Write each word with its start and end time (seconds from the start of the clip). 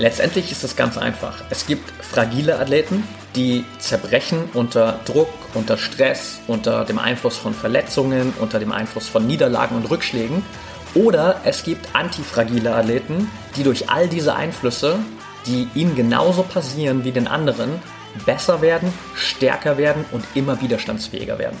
Letztendlich 0.00 0.50
ist 0.50 0.64
es 0.64 0.76
ganz 0.76 0.96
einfach. 0.96 1.42
Es 1.50 1.66
gibt 1.66 1.90
fragile 2.02 2.58
Athleten, 2.58 3.06
die 3.36 3.66
zerbrechen 3.78 4.48
unter 4.54 4.98
Druck, 5.04 5.28
unter 5.52 5.76
Stress, 5.76 6.40
unter 6.46 6.86
dem 6.86 6.98
Einfluss 6.98 7.36
von 7.36 7.52
Verletzungen, 7.52 8.32
unter 8.40 8.58
dem 8.58 8.72
Einfluss 8.72 9.08
von 9.08 9.26
Niederlagen 9.26 9.76
und 9.76 9.90
Rückschlägen. 9.90 10.42
Oder 10.94 11.42
es 11.44 11.64
gibt 11.64 11.94
antifragile 11.94 12.74
Athleten, 12.74 13.30
die 13.56 13.62
durch 13.62 13.90
all 13.90 14.08
diese 14.08 14.34
Einflüsse, 14.34 14.98
die 15.44 15.68
ihnen 15.74 15.94
genauso 15.94 16.44
passieren 16.44 17.04
wie 17.04 17.12
den 17.12 17.28
anderen, 17.28 17.68
besser 18.24 18.62
werden, 18.62 18.90
stärker 19.14 19.76
werden 19.76 20.06
und 20.12 20.24
immer 20.32 20.62
widerstandsfähiger 20.62 21.38
werden. 21.38 21.60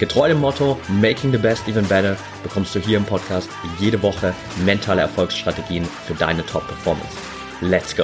Getreu 0.00 0.26
dem 0.26 0.40
Motto 0.40 0.76
Making 0.88 1.30
the 1.30 1.38
Best 1.38 1.68
Even 1.68 1.86
Better 1.86 2.16
bekommst 2.42 2.74
du 2.74 2.80
hier 2.80 2.96
im 2.96 3.04
Podcast 3.04 3.48
jede 3.78 4.02
Woche 4.02 4.34
mentale 4.64 5.02
Erfolgsstrategien 5.02 5.84
für 5.84 6.14
deine 6.14 6.44
Top-Performance. 6.44 7.16
Let's 7.60 7.94
go! 7.94 8.02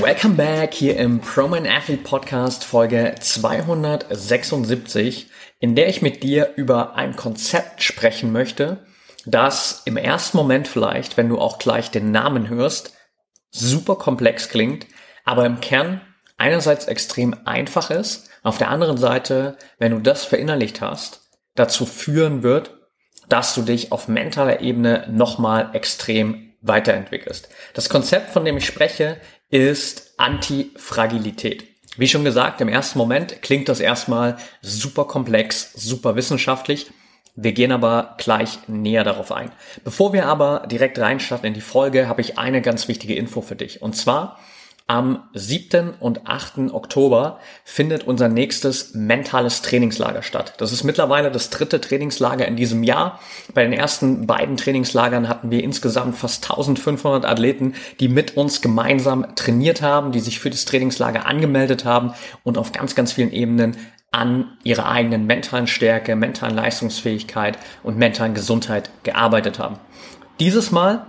Welcome 0.00 0.34
back 0.34 0.74
hier 0.74 0.96
im 0.96 1.20
ProMan 1.20 1.68
Athlete 1.68 2.02
Podcast 2.02 2.64
Folge 2.64 3.14
276, 3.20 5.30
in 5.60 5.76
der 5.76 5.88
ich 5.88 6.02
mit 6.02 6.24
dir 6.24 6.54
über 6.56 6.96
ein 6.96 7.14
Konzept 7.14 7.84
sprechen 7.84 8.32
möchte, 8.32 8.84
das 9.26 9.82
im 9.84 9.96
ersten 9.96 10.36
Moment 10.36 10.66
vielleicht, 10.66 11.16
wenn 11.16 11.28
du 11.28 11.38
auch 11.38 11.60
gleich 11.60 11.92
den 11.92 12.10
Namen 12.10 12.48
hörst, 12.48 12.96
super 13.58 13.96
komplex 13.96 14.48
klingt, 14.48 14.86
aber 15.24 15.46
im 15.46 15.60
Kern 15.60 16.00
einerseits 16.36 16.86
extrem 16.86 17.34
einfach 17.44 17.90
ist, 17.90 18.28
auf 18.42 18.58
der 18.58 18.70
anderen 18.70 18.96
Seite, 18.96 19.56
wenn 19.78 19.92
du 19.92 19.98
das 19.98 20.24
verinnerlicht 20.24 20.80
hast, 20.80 21.22
dazu 21.54 21.86
führen 21.86 22.42
wird, 22.42 22.76
dass 23.28 23.54
du 23.54 23.62
dich 23.62 23.90
auf 23.92 24.08
mentaler 24.08 24.60
Ebene 24.60 25.08
nochmal 25.10 25.70
extrem 25.72 26.54
weiterentwickelst. 26.60 27.48
Das 27.74 27.88
Konzept, 27.88 28.30
von 28.30 28.44
dem 28.44 28.56
ich 28.56 28.66
spreche, 28.66 29.20
ist 29.50 30.14
Antifragilität. 30.18 31.64
Wie 31.96 32.08
schon 32.08 32.24
gesagt, 32.24 32.60
im 32.60 32.68
ersten 32.68 32.98
Moment 32.98 33.42
klingt 33.42 33.68
das 33.68 33.80
erstmal 33.80 34.36
super 34.60 35.06
komplex, 35.06 35.72
super 35.74 36.14
wissenschaftlich. 36.14 36.90
Wir 37.36 37.52
gehen 37.52 37.70
aber 37.70 38.14
gleich 38.16 38.58
näher 38.66 39.04
darauf 39.04 39.30
ein. 39.30 39.52
Bevor 39.84 40.14
wir 40.14 40.26
aber 40.26 40.66
direkt 40.70 40.98
reinstarten 40.98 41.46
in 41.46 41.54
die 41.54 41.60
Folge, 41.60 42.08
habe 42.08 42.22
ich 42.22 42.38
eine 42.38 42.62
ganz 42.62 42.88
wichtige 42.88 43.14
Info 43.14 43.42
für 43.42 43.56
dich. 43.56 43.82
Und 43.82 43.94
zwar 43.94 44.38
am 44.88 45.24
7. 45.34 45.94
und 45.98 46.28
8. 46.28 46.72
Oktober 46.72 47.40
findet 47.64 48.04
unser 48.04 48.28
nächstes 48.28 48.94
mentales 48.94 49.60
Trainingslager 49.62 50.22
statt. 50.22 50.54
Das 50.58 50.72
ist 50.72 50.84
mittlerweile 50.84 51.32
das 51.32 51.50
dritte 51.50 51.80
Trainingslager 51.80 52.46
in 52.46 52.54
diesem 52.54 52.84
Jahr. 52.84 53.18
Bei 53.52 53.64
den 53.64 53.72
ersten 53.72 54.28
beiden 54.28 54.56
Trainingslagern 54.56 55.28
hatten 55.28 55.50
wir 55.50 55.64
insgesamt 55.64 56.16
fast 56.16 56.44
1500 56.44 57.24
Athleten, 57.24 57.74
die 57.98 58.06
mit 58.06 58.36
uns 58.36 58.62
gemeinsam 58.62 59.34
trainiert 59.34 59.82
haben, 59.82 60.12
die 60.12 60.20
sich 60.20 60.38
für 60.38 60.50
das 60.50 60.66
Trainingslager 60.66 61.26
angemeldet 61.26 61.84
haben 61.84 62.14
und 62.44 62.56
auf 62.56 62.70
ganz, 62.70 62.94
ganz 62.94 63.12
vielen 63.12 63.32
Ebenen 63.32 63.76
an 64.16 64.56
ihrer 64.64 64.88
eigenen 64.88 65.26
mentalen 65.26 65.66
Stärke, 65.66 66.16
mentalen 66.16 66.56
Leistungsfähigkeit 66.56 67.58
und 67.82 67.98
mentalen 67.98 68.34
Gesundheit 68.34 68.90
gearbeitet 69.02 69.58
haben. 69.58 69.78
Dieses 70.40 70.70
Mal 70.70 71.06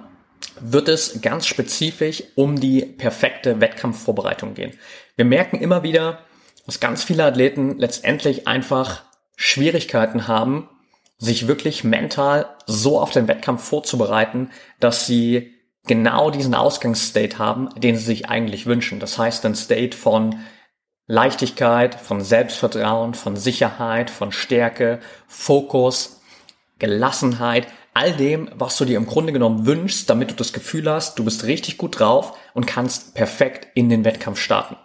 wird 0.59 0.89
es 0.89 1.21
ganz 1.21 1.47
spezifisch 1.47 2.23
um 2.35 2.59
die 2.59 2.81
perfekte 2.81 3.61
Wettkampfvorbereitung 3.61 4.53
gehen. 4.53 4.73
Wir 5.15 5.25
merken 5.25 5.57
immer 5.57 5.83
wieder, 5.83 6.19
dass 6.65 6.79
ganz 6.79 7.03
viele 7.03 7.23
Athleten 7.23 7.77
letztendlich 7.77 8.47
einfach 8.47 9.03
Schwierigkeiten 9.37 10.27
haben, 10.27 10.69
sich 11.17 11.47
wirklich 11.47 11.83
mental 11.83 12.45
so 12.65 12.99
auf 12.99 13.11
den 13.11 13.27
Wettkampf 13.27 13.63
vorzubereiten, 13.63 14.51
dass 14.79 15.07
sie 15.07 15.53
genau 15.87 16.29
diesen 16.29 16.53
Ausgangsstate 16.53 17.39
haben, 17.39 17.69
den 17.77 17.95
sie 17.95 18.03
sich 18.03 18.29
eigentlich 18.29 18.65
wünschen. 18.65 18.99
Das 18.99 19.17
heißt, 19.17 19.45
ein 19.45 19.55
State 19.55 19.95
von 19.95 20.35
Leichtigkeit, 21.07 21.95
von 21.95 22.21
Selbstvertrauen, 22.21 23.13
von 23.13 23.37
Sicherheit, 23.37 24.09
von 24.09 24.31
Stärke, 24.31 24.99
Fokus, 25.27 26.21
Gelassenheit, 26.79 27.67
all 27.93 28.13
dem, 28.13 28.49
was 28.53 28.77
du 28.77 28.85
dir 28.85 28.97
im 28.97 29.07
Grunde 29.07 29.33
genommen 29.33 29.65
wünschst, 29.65 30.09
damit 30.09 30.29
du 30.29 30.35
das 30.35 30.53
Gefühl 30.53 30.89
hast, 30.89 31.17
du 31.17 31.23
bist 31.23 31.45
richtig 31.45 31.77
gut 31.77 31.99
drauf 31.99 32.37
und 32.53 32.67
kannst 32.67 33.15
perfekt 33.15 33.69
in 33.73 33.89
den 33.89 34.05
Wettkampf 34.05 34.39
starten. 34.39 34.75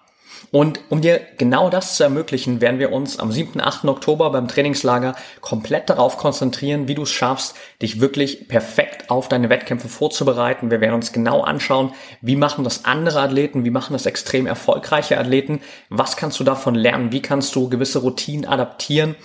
Und 0.53 0.81
um 0.91 1.01
dir 1.01 1.23
genau 1.39 1.71
das 1.71 1.97
zu 1.97 2.03
ermöglichen, 2.03 2.61
werden 2.61 2.79
wir 2.79 2.93
uns 2.93 3.19
am 3.19 3.33
7. 3.33 3.59
8. 3.59 3.87
Oktober 3.87 4.31
beim 4.31 4.49
Trainingslager 4.49 5.17
komplett 5.41 5.89
darauf 5.89 6.19
konzentrieren, 6.19 6.89
wie 6.89 6.95
du 6.95 7.05
es 7.05 7.11
schaffst, 7.11 7.57
dich 7.81 8.03
wirklich 8.03 8.49
perfekt 8.49 9.09
auf 9.09 9.29
deine 9.29 9.49
Wettkämpfe 9.49 9.89
vorzubereiten. 9.89 10.71
Wir 10.71 10.83
werden 10.83 10.97
uns 10.97 11.13
genau 11.13 11.41
anschauen, 11.41 11.95
wie 12.21 12.37
machen 12.37 12.65
das 12.65 12.85
andere 12.85 13.21
Athleten, 13.23 13.65
wie 13.65 13.71
machen 13.71 13.95
das 13.95 14.05
extrem 14.05 14.47
erfolgreiche 14.47 15.19
Athleten, 15.19 15.63
was 15.89 16.19
kannst 16.19 16.39
du 16.39 16.45
davon 16.45 16.75
lernen, 16.75 17.13
wie 17.13 17.23
kannst 17.23 17.57
du 17.57 17.71
gewisse 17.71 18.01
Routinen 18.01 18.45
adaptieren. 18.45 19.17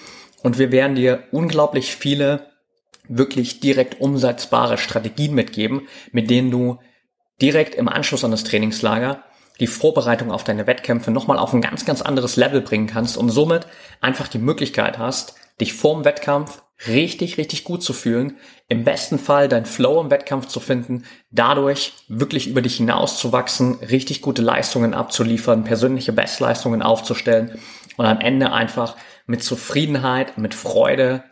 Und 0.43 0.57
wir 0.57 0.71
werden 0.71 0.95
dir 0.95 1.23
unglaublich 1.31 1.93
viele 1.93 2.51
wirklich 3.09 3.59
direkt 3.59 3.99
umsetzbare 3.99 4.77
Strategien 4.77 5.35
mitgeben, 5.35 5.89
mit 6.13 6.29
denen 6.29 6.51
du 6.51 6.79
direkt 7.41 7.75
im 7.75 7.89
Anschluss 7.89 8.23
an 8.23 8.31
das 8.31 8.45
Trainingslager 8.45 9.25
die 9.59 9.67
Vorbereitung 9.67 10.31
auf 10.31 10.43
deine 10.43 10.67
Wettkämpfe 10.67 11.11
nochmal 11.11 11.39
auf 11.39 11.53
ein 11.53 11.61
ganz, 11.61 11.85
ganz 11.85 12.01
anderes 12.01 12.35
Level 12.35 12.61
bringen 12.61 12.87
kannst 12.87 13.17
und 13.17 13.29
somit 13.29 13.67
einfach 14.01 14.27
die 14.27 14.39
Möglichkeit 14.39 14.97
hast, 14.97 15.35
dich 15.59 15.73
vorm 15.73 16.05
Wettkampf 16.05 16.61
richtig, 16.85 17.37
richtig 17.37 17.63
gut 17.63 17.81
zu 17.81 17.93
fühlen, 17.93 18.37
im 18.67 18.83
besten 18.83 19.17
Fall 19.17 19.47
dein 19.47 19.65
Flow 19.65 19.99
im 19.99 20.11
Wettkampf 20.11 20.47
zu 20.47 20.59
finden, 20.59 21.05
dadurch 21.31 21.93
wirklich 22.07 22.47
über 22.47 22.61
dich 22.61 22.77
hinaus 22.77 23.17
zu 23.17 23.31
wachsen, 23.31 23.75
richtig 23.75 24.21
gute 24.21 24.43
Leistungen 24.43 24.93
abzuliefern, 24.93 25.63
persönliche 25.63 26.13
Bestleistungen 26.13 26.83
aufzustellen 26.83 27.57
und 27.97 28.05
am 28.05 28.19
Ende 28.19 28.51
einfach 28.51 28.95
mit 29.25 29.43
Zufriedenheit, 29.43 30.37
mit 30.37 30.53
Freude 30.53 31.23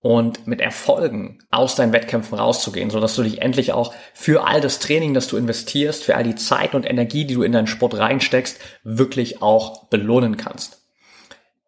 und 0.00 0.46
mit 0.46 0.60
Erfolgen 0.60 1.38
aus 1.50 1.74
deinen 1.74 1.92
Wettkämpfen 1.92 2.38
rauszugehen, 2.38 2.90
so 2.90 3.00
dass 3.00 3.16
du 3.16 3.22
dich 3.22 3.42
endlich 3.42 3.72
auch 3.72 3.92
für 4.14 4.46
all 4.46 4.60
das 4.60 4.78
Training, 4.78 5.14
das 5.14 5.26
du 5.26 5.36
investierst, 5.36 6.04
für 6.04 6.14
all 6.14 6.22
die 6.22 6.36
Zeit 6.36 6.74
und 6.74 6.88
Energie, 6.88 7.24
die 7.24 7.34
du 7.34 7.42
in 7.42 7.52
deinen 7.52 7.66
Sport 7.66 7.98
reinsteckst, 7.98 8.60
wirklich 8.84 9.42
auch 9.42 9.88
belohnen 9.88 10.36
kannst. 10.36 10.78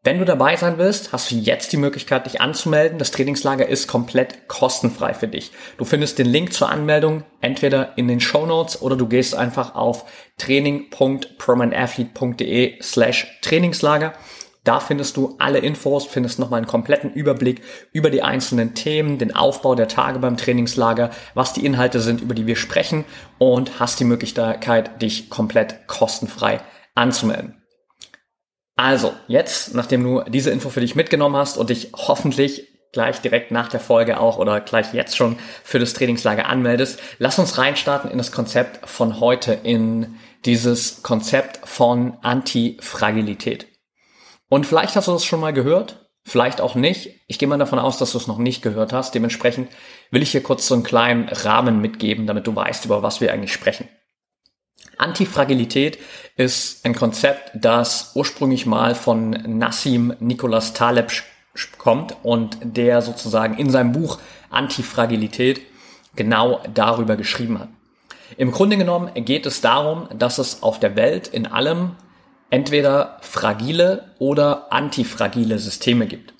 Wenn 0.02 0.19
du 0.19 0.24
dabei 0.24 0.56
sein 0.56 0.78
willst, 0.78 1.12
hast 1.12 1.30
du 1.30 1.34
jetzt 1.34 1.74
die 1.74 1.76
Möglichkeit, 1.76 2.24
dich 2.24 2.40
anzumelden. 2.40 2.98
Das 2.98 3.10
Trainingslager 3.10 3.69
ist 3.69 3.87
komplett 3.87 4.49
kostenfrei 4.49 5.12
für 5.12 5.28
dich. 5.28 5.50
Du 5.76 5.84
findest 5.84 6.19
den 6.19 6.25
Link 6.25 6.55
zur 6.55 6.70
Anmeldung 6.70 7.25
entweder 7.43 7.99
in 7.99 8.08
den 8.08 8.20
Show 8.20 8.46
Notes 8.46 8.81
oder 8.81 8.96
du 8.96 9.08
gehst 9.08 9.34
einfach 9.34 9.75
auf 9.75 10.06
training.promanathlete.de 10.38 12.81
slash 12.81 13.26
Trainingslager 13.43 14.14
da 14.64 14.78
findest 14.78 15.16
du 15.16 15.36
alle 15.38 15.58
Infos, 15.58 16.06
findest 16.06 16.38
nochmal 16.38 16.58
einen 16.58 16.66
kompletten 16.66 17.12
Überblick 17.12 17.62
über 17.92 18.10
die 18.10 18.22
einzelnen 18.22 18.74
Themen, 18.74 19.18
den 19.18 19.34
Aufbau 19.34 19.74
der 19.74 19.88
Tage 19.88 20.18
beim 20.18 20.36
Trainingslager, 20.36 21.10
was 21.34 21.52
die 21.52 21.64
Inhalte 21.64 22.00
sind, 22.00 22.20
über 22.20 22.34
die 22.34 22.46
wir 22.46 22.56
sprechen 22.56 23.04
und 23.38 23.80
hast 23.80 24.00
die 24.00 24.04
Möglichkeit, 24.04 25.00
dich 25.00 25.30
komplett 25.30 25.86
kostenfrei 25.86 26.60
anzumelden. 26.94 27.56
Also, 28.76 29.12
jetzt, 29.28 29.74
nachdem 29.74 30.04
du 30.04 30.22
diese 30.28 30.50
Info 30.50 30.70
für 30.70 30.80
dich 30.80 30.94
mitgenommen 30.94 31.36
hast 31.36 31.58
und 31.58 31.70
dich 31.70 31.92
hoffentlich 31.94 32.66
gleich 32.92 33.20
direkt 33.20 33.50
nach 33.50 33.68
der 33.68 33.80
Folge 33.80 34.18
auch 34.18 34.38
oder 34.38 34.60
gleich 34.60 34.92
jetzt 34.92 35.16
schon 35.16 35.38
für 35.62 35.78
das 35.78 35.92
Trainingslager 35.92 36.46
anmeldest, 36.46 37.00
lass 37.18 37.38
uns 37.38 37.56
reinstarten 37.56 38.10
in 38.10 38.18
das 38.18 38.32
Konzept 38.32 38.88
von 38.88 39.20
heute, 39.20 39.52
in 39.52 40.16
dieses 40.44 41.02
Konzept 41.02 41.60
von 41.68 42.16
Antifragilität. 42.22 43.69
Und 44.50 44.67
vielleicht 44.67 44.97
hast 44.97 45.08
du 45.08 45.12
das 45.12 45.25
schon 45.25 45.41
mal 45.41 45.52
gehört, 45.52 46.11
vielleicht 46.25 46.61
auch 46.61 46.75
nicht. 46.75 47.20
Ich 47.29 47.38
gehe 47.38 47.49
mal 47.49 47.56
davon 47.56 47.79
aus, 47.79 47.99
dass 47.99 48.12
du 48.12 48.19
es 48.19 48.26
noch 48.26 48.37
nicht 48.37 48.62
gehört 48.62 48.93
hast. 48.93 49.14
Dementsprechend 49.14 49.70
will 50.11 50.23
ich 50.23 50.32
hier 50.32 50.43
kurz 50.43 50.67
so 50.67 50.75
einen 50.75 50.82
kleinen 50.82 51.29
Rahmen 51.29 51.81
mitgeben, 51.81 52.26
damit 52.26 52.47
du 52.49 52.55
weißt, 52.55 52.85
über 52.85 53.02
was 53.02 53.20
wir 53.20 53.32
eigentlich 53.32 53.52
sprechen. 53.52 53.88
Antifragilität 54.99 55.99
ist 56.37 56.85
ein 56.85 56.94
Konzept, 56.94 57.52
das 57.55 58.12
ursprünglich 58.17 58.67
mal 58.67 58.94
von 58.94 59.31
Nassim 59.31 60.14
Nicholas 60.19 60.75
Taleb 60.75 61.12
kommt 61.79 62.17
und 62.25 62.58
der 62.62 63.03
sozusagen 63.03 63.56
in 63.56 63.70
seinem 63.70 63.93
Buch 63.93 64.19
Antifragilität 64.50 65.61
genau 66.17 66.61
darüber 66.75 67.17
geschrieben 67.17 67.61
hat. 67.61 67.69
Im 68.37 68.50
Grunde 68.50 68.76
genommen 68.76 69.12
geht 69.25 69.46
es 69.46 69.61
darum, 69.61 70.08
dass 70.12 70.38
es 70.38 70.62
auf 70.64 70.81
der 70.81 70.96
Welt 70.96 71.29
in 71.29 71.46
allem 71.46 71.93
entweder 72.50 73.19
fragile 73.23 74.14
oder 74.19 74.73
antifragile 74.73 75.58
Systeme 75.58 76.06
gibt. 76.06 76.35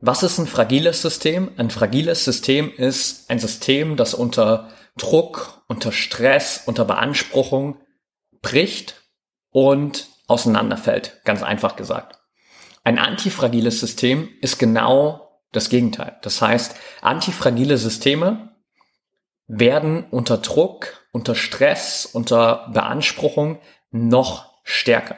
Was 0.00 0.22
ist 0.22 0.38
ein 0.38 0.46
fragiles 0.46 1.00
System? 1.02 1.52
Ein 1.56 1.70
fragiles 1.70 2.24
System 2.24 2.72
ist 2.74 3.30
ein 3.30 3.38
System, 3.38 3.96
das 3.96 4.14
unter 4.14 4.70
Druck, 4.98 5.62
unter 5.68 5.92
Stress, 5.92 6.62
unter 6.66 6.84
Beanspruchung 6.84 7.78
bricht 8.40 9.02
und 9.50 10.08
auseinanderfällt, 10.26 11.20
ganz 11.24 11.42
einfach 11.42 11.76
gesagt. 11.76 12.18
Ein 12.84 12.98
antifragiles 12.98 13.78
System 13.78 14.28
ist 14.40 14.58
genau 14.58 15.40
das 15.52 15.68
Gegenteil. 15.68 16.18
Das 16.22 16.42
heißt, 16.42 16.74
antifragile 17.00 17.78
Systeme 17.78 18.56
werden 19.46 20.04
unter 20.10 20.38
Druck, 20.38 21.06
unter 21.12 21.34
Stress, 21.34 22.06
unter 22.06 22.68
Beanspruchung 22.72 23.60
noch 23.90 24.52
stärker. 24.64 25.16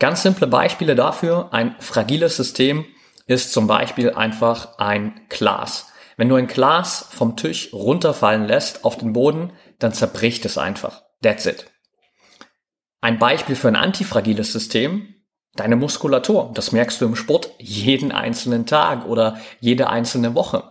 Ganz 0.00 0.22
simple 0.22 0.46
Beispiele 0.46 0.96
dafür. 0.96 1.50
Ein 1.52 1.76
fragiles 1.78 2.36
System 2.36 2.86
ist 3.26 3.52
zum 3.52 3.66
Beispiel 3.66 4.10
einfach 4.10 4.78
ein 4.78 5.20
Glas. 5.28 5.92
Wenn 6.16 6.28
du 6.28 6.36
ein 6.36 6.48
Glas 6.48 7.06
vom 7.10 7.36
Tisch 7.36 7.72
runterfallen 7.72 8.48
lässt 8.48 8.84
auf 8.84 8.96
den 8.96 9.12
Boden, 9.12 9.52
dann 9.78 9.92
zerbricht 9.92 10.44
es 10.46 10.58
einfach. 10.58 11.02
That's 11.22 11.46
it. 11.46 11.66
Ein 13.02 13.18
Beispiel 13.18 13.56
für 13.56 13.68
ein 13.68 13.76
antifragiles 13.76 14.52
System, 14.52 15.14
deine 15.54 15.76
Muskulatur. 15.76 16.50
Das 16.54 16.72
merkst 16.72 17.00
du 17.00 17.04
im 17.04 17.16
Sport 17.16 17.50
jeden 17.58 18.10
einzelnen 18.10 18.64
Tag 18.64 19.06
oder 19.06 19.38
jede 19.60 19.90
einzelne 19.90 20.34
Woche. 20.34 20.64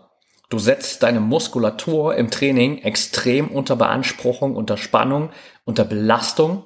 Du 0.49 0.57
setzt 0.57 1.03
deine 1.03 1.19
Muskulatur 1.19 2.15
im 2.15 2.31
Training 2.31 2.79
extrem 2.79 3.49
unter 3.49 3.75
Beanspruchung, 3.75 4.55
unter 4.55 4.77
Spannung, 4.77 5.29
unter 5.65 5.85
Belastung 5.85 6.63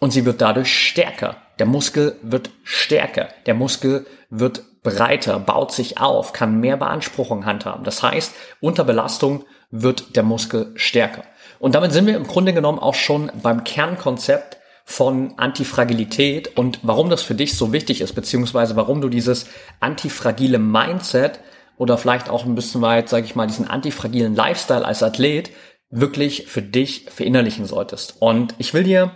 und 0.00 0.10
sie 0.12 0.24
wird 0.24 0.40
dadurch 0.40 0.74
stärker. 0.74 1.36
Der 1.60 1.66
Muskel 1.66 2.16
wird 2.22 2.50
stärker. 2.64 3.28
Der 3.44 3.52
Muskel 3.52 4.06
wird 4.30 4.62
breiter, 4.82 5.38
baut 5.38 5.72
sich 5.72 6.00
auf, 6.00 6.32
kann 6.32 6.58
mehr 6.58 6.78
Beanspruchung 6.78 7.44
handhaben. 7.44 7.84
Das 7.84 8.02
heißt, 8.02 8.32
unter 8.60 8.82
Belastung 8.82 9.44
wird 9.70 10.16
der 10.16 10.22
Muskel 10.22 10.72
stärker. 10.74 11.22
Und 11.58 11.74
damit 11.74 11.92
sind 11.92 12.06
wir 12.06 12.16
im 12.16 12.26
Grunde 12.26 12.54
genommen 12.54 12.78
auch 12.78 12.94
schon 12.94 13.30
beim 13.42 13.62
Kernkonzept 13.62 14.56
von 14.86 15.34
Antifragilität 15.36 16.56
und 16.56 16.80
warum 16.82 17.10
das 17.10 17.22
für 17.22 17.34
dich 17.34 17.54
so 17.58 17.74
wichtig 17.74 18.00
ist, 18.00 18.14
beziehungsweise 18.14 18.74
warum 18.74 19.02
du 19.02 19.10
dieses 19.10 19.46
antifragile 19.80 20.58
Mindset 20.58 21.40
oder 21.76 21.98
vielleicht 21.98 22.30
auch 22.30 22.46
ein 22.46 22.54
bisschen 22.54 22.80
weit, 22.80 23.10
sage 23.10 23.26
ich 23.26 23.36
mal, 23.36 23.46
diesen 23.46 23.68
antifragilen 23.68 24.34
Lifestyle 24.34 24.86
als 24.86 25.02
Athlet 25.02 25.50
wirklich 25.90 26.46
für 26.46 26.62
dich 26.62 27.06
verinnerlichen 27.10 27.66
solltest. 27.66 28.16
Und 28.20 28.54
ich 28.56 28.72
will 28.72 28.84
dir 28.84 29.12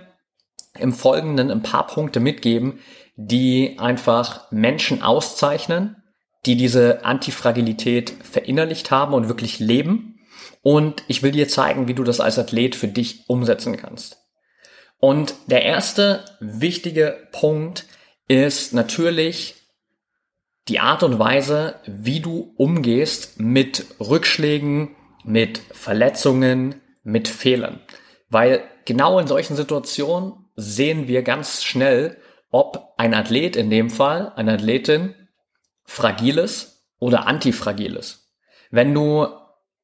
im 0.78 0.92
Folgenden 0.92 1.50
ein 1.50 1.62
paar 1.62 1.86
Punkte 1.86 2.20
mitgeben, 2.20 2.80
die 3.16 3.78
einfach 3.78 4.50
Menschen 4.50 5.02
auszeichnen, 5.02 6.02
die 6.46 6.56
diese 6.56 7.04
Antifragilität 7.04 8.12
verinnerlicht 8.22 8.90
haben 8.90 9.14
und 9.14 9.28
wirklich 9.28 9.58
leben. 9.60 10.20
Und 10.62 11.04
ich 11.08 11.22
will 11.22 11.30
dir 11.30 11.48
zeigen, 11.48 11.88
wie 11.88 11.94
du 11.94 12.04
das 12.04 12.20
als 12.20 12.38
Athlet 12.38 12.74
für 12.74 12.88
dich 12.88 13.28
umsetzen 13.28 13.76
kannst. 13.76 14.18
Und 14.98 15.34
der 15.46 15.62
erste 15.62 16.24
wichtige 16.40 17.28
Punkt 17.32 17.86
ist 18.26 18.72
natürlich 18.72 19.54
die 20.68 20.80
Art 20.80 21.02
und 21.02 21.18
Weise, 21.18 21.76
wie 21.86 22.20
du 22.20 22.54
umgehst 22.56 23.38
mit 23.38 23.84
Rückschlägen, 24.00 24.96
mit 25.22 25.58
Verletzungen, 25.72 26.76
mit 27.02 27.28
Fehlern. 27.28 27.80
Weil 28.30 28.62
genau 28.86 29.18
in 29.18 29.26
solchen 29.26 29.56
Situationen 29.56 30.43
sehen 30.56 31.08
wir 31.08 31.22
ganz 31.22 31.64
schnell, 31.64 32.18
ob 32.50 32.94
ein 32.96 33.14
Athlet 33.14 33.56
in 33.56 33.70
dem 33.70 33.90
Fall, 33.90 34.32
eine 34.36 34.54
Athletin, 34.54 35.14
fragiles 35.84 36.86
oder 36.98 37.26
antifragiles. 37.26 38.32
Wenn 38.70 38.94
du 38.94 39.26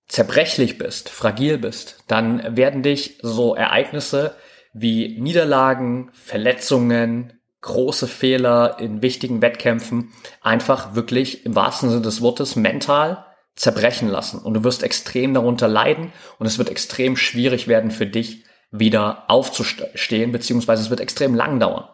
zerbrechlich 0.06 0.78
bist, 0.78 1.08
fragil 1.08 1.58
bist, 1.58 2.04
dann 2.06 2.56
werden 2.56 2.82
dich 2.82 3.18
so 3.22 3.54
Ereignisse 3.54 4.34
wie 4.72 5.18
Niederlagen, 5.20 6.10
Verletzungen, 6.12 7.40
große 7.60 8.08
Fehler 8.08 8.78
in 8.80 9.02
wichtigen 9.02 9.42
Wettkämpfen 9.42 10.12
einfach 10.40 10.94
wirklich 10.94 11.44
im 11.44 11.54
wahrsten 11.54 11.90
Sinne 11.90 12.02
des 12.02 12.22
Wortes 12.22 12.56
mental 12.56 13.26
zerbrechen 13.54 14.08
lassen. 14.08 14.40
Und 14.40 14.54
du 14.54 14.64
wirst 14.64 14.82
extrem 14.82 15.34
darunter 15.34 15.68
leiden 15.68 16.12
und 16.38 16.46
es 16.46 16.58
wird 16.58 16.70
extrem 16.70 17.16
schwierig 17.16 17.68
werden 17.68 17.90
für 17.90 18.06
dich, 18.06 18.44
wieder 18.70 19.28
aufzustehen, 19.28 20.32
beziehungsweise 20.32 20.82
es 20.82 20.90
wird 20.90 21.00
extrem 21.00 21.34
lang 21.34 21.58
dauern. 21.58 21.88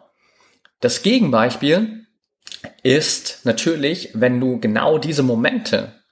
Das 0.79 1.01
Gegenbeispiel 1.01 2.05
ist 2.83 3.45
natürlich, 3.45 4.11
wenn 4.13 4.39
du 4.39 4.59
genau 4.59 4.97
diese 4.97 5.23
Momente, 5.23 6.03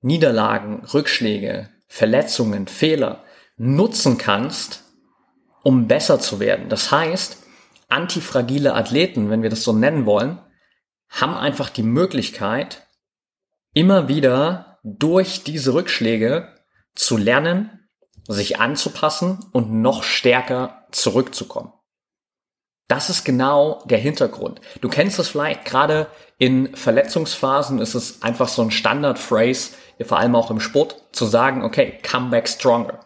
Niederlagen, 0.00 0.84
Rückschläge, 0.84 1.70
Verletzungen, 1.88 2.66
Fehler 2.66 3.24
nutzen 3.56 4.18
kannst, 4.18 4.84
um 5.62 5.88
besser 5.88 6.20
zu 6.20 6.40
werden. 6.40 6.68
Das 6.68 6.90
heißt, 6.90 7.42
antifragile 7.88 8.74
Athleten, 8.74 9.30
wenn 9.30 9.42
wir 9.42 9.50
das 9.50 9.62
so 9.62 9.72
nennen 9.72 10.06
wollen, 10.06 10.38
haben 11.08 11.34
einfach 11.34 11.70
die 11.70 11.82
Möglichkeit, 11.82 12.86
immer 13.72 14.08
wieder 14.08 14.78
durch 14.82 15.44
diese 15.44 15.74
Rückschläge 15.74 16.54
zu 16.94 17.16
lernen, 17.16 17.85
sich 18.28 18.58
anzupassen 18.58 19.44
und 19.52 19.72
noch 19.72 20.02
stärker 20.02 20.86
zurückzukommen. 20.90 21.72
Das 22.88 23.10
ist 23.10 23.24
genau 23.24 23.82
der 23.86 23.98
Hintergrund. 23.98 24.60
Du 24.80 24.88
kennst 24.88 25.18
es 25.18 25.28
vielleicht 25.28 25.64
gerade 25.64 26.06
in 26.38 26.76
Verletzungsphasen 26.76 27.80
ist 27.80 27.94
es 27.94 28.22
einfach 28.22 28.48
so 28.48 28.62
ein 28.62 28.70
Standard-Phrase, 28.70 29.70
vor 30.04 30.18
allem 30.18 30.36
auch 30.36 30.50
im 30.50 30.60
Sport, 30.60 31.02
zu 31.12 31.24
sagen, 31.24 31.64
okay, 31.64 31.98
come 32.08 32.30
back 32.30 32.48
stronger. 32.48 33.00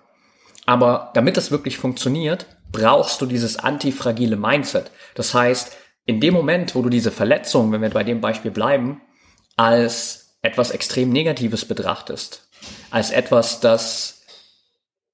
Aber 0.66 1.10
damit 1.14 1.36
es 1.36 1.50
wirklich 1.50 1.78
funktioniert, 1.78 2.46
brauchst 2.72 3.20
du 3.20 3.26
dieses 3.26 3.56
antifragile 3.56 4.36
Mindset. 4.36 4.90
Das 5.14 5.32
heißt, 5.32 5.76
in 6.06 6.20
dem 6.20 6.34
Moment, 6.34 6.74
wo 6.74 6.82
du 6.82 6.88
diese 6.88 7.12
Verletzung, 7.12 7.72
wenn 7.72 7.82
wir 7.82 7.90
bei 7.90 8.04
dem 8.04 8.20
Beispiel 8.20 8.50
bleiben, 8.50 9.00
als 9.56 10.36
etwas 10.42 10.70
extrem 10.70 11.10
Negatives 11.10 11.64
betrachtest, 11.64 12.48
als 12.90 13.10
etwas, 13.10 13.60
das 13.60 14.19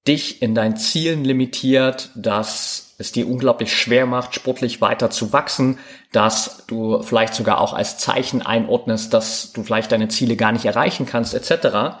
dich 0.07 0.41
in 0.41 0.55
deinen 0.55 0.77
Zielen 0.77 1.23
limitiert, 1.23 2.11
dass 2.15 2.95
es 2.97 3.11
dir 3.11 3.27
unglaublich 3.27 3.75
schwer 3.75 4.05
macht, 4.05 4.33
sportlich 4.33 4.81
weiter 4.81 5.09
zu 5.09 5.33
wachsen, 5.33 5.77
dass 6.11 6.65
du 6.67 7.03
vielleicht 7.03 7.35
sogar 7.35 7.61
auch 7.61 7.73
als 7.73 7.97
Zeichen 7.97 8.41
einordnest, 8.41 9.13
dass 9.13 9.51
du 9.53 9.63
vielleicht 9.63 9.91
deine 9.91 10.07
Ziele 10.07 10.35
gar 10.35 10.51
nicht 10.51 10.65
erreichen 10.65 11.05
kannst, 11.05 11.33
etc. 11.33 11.97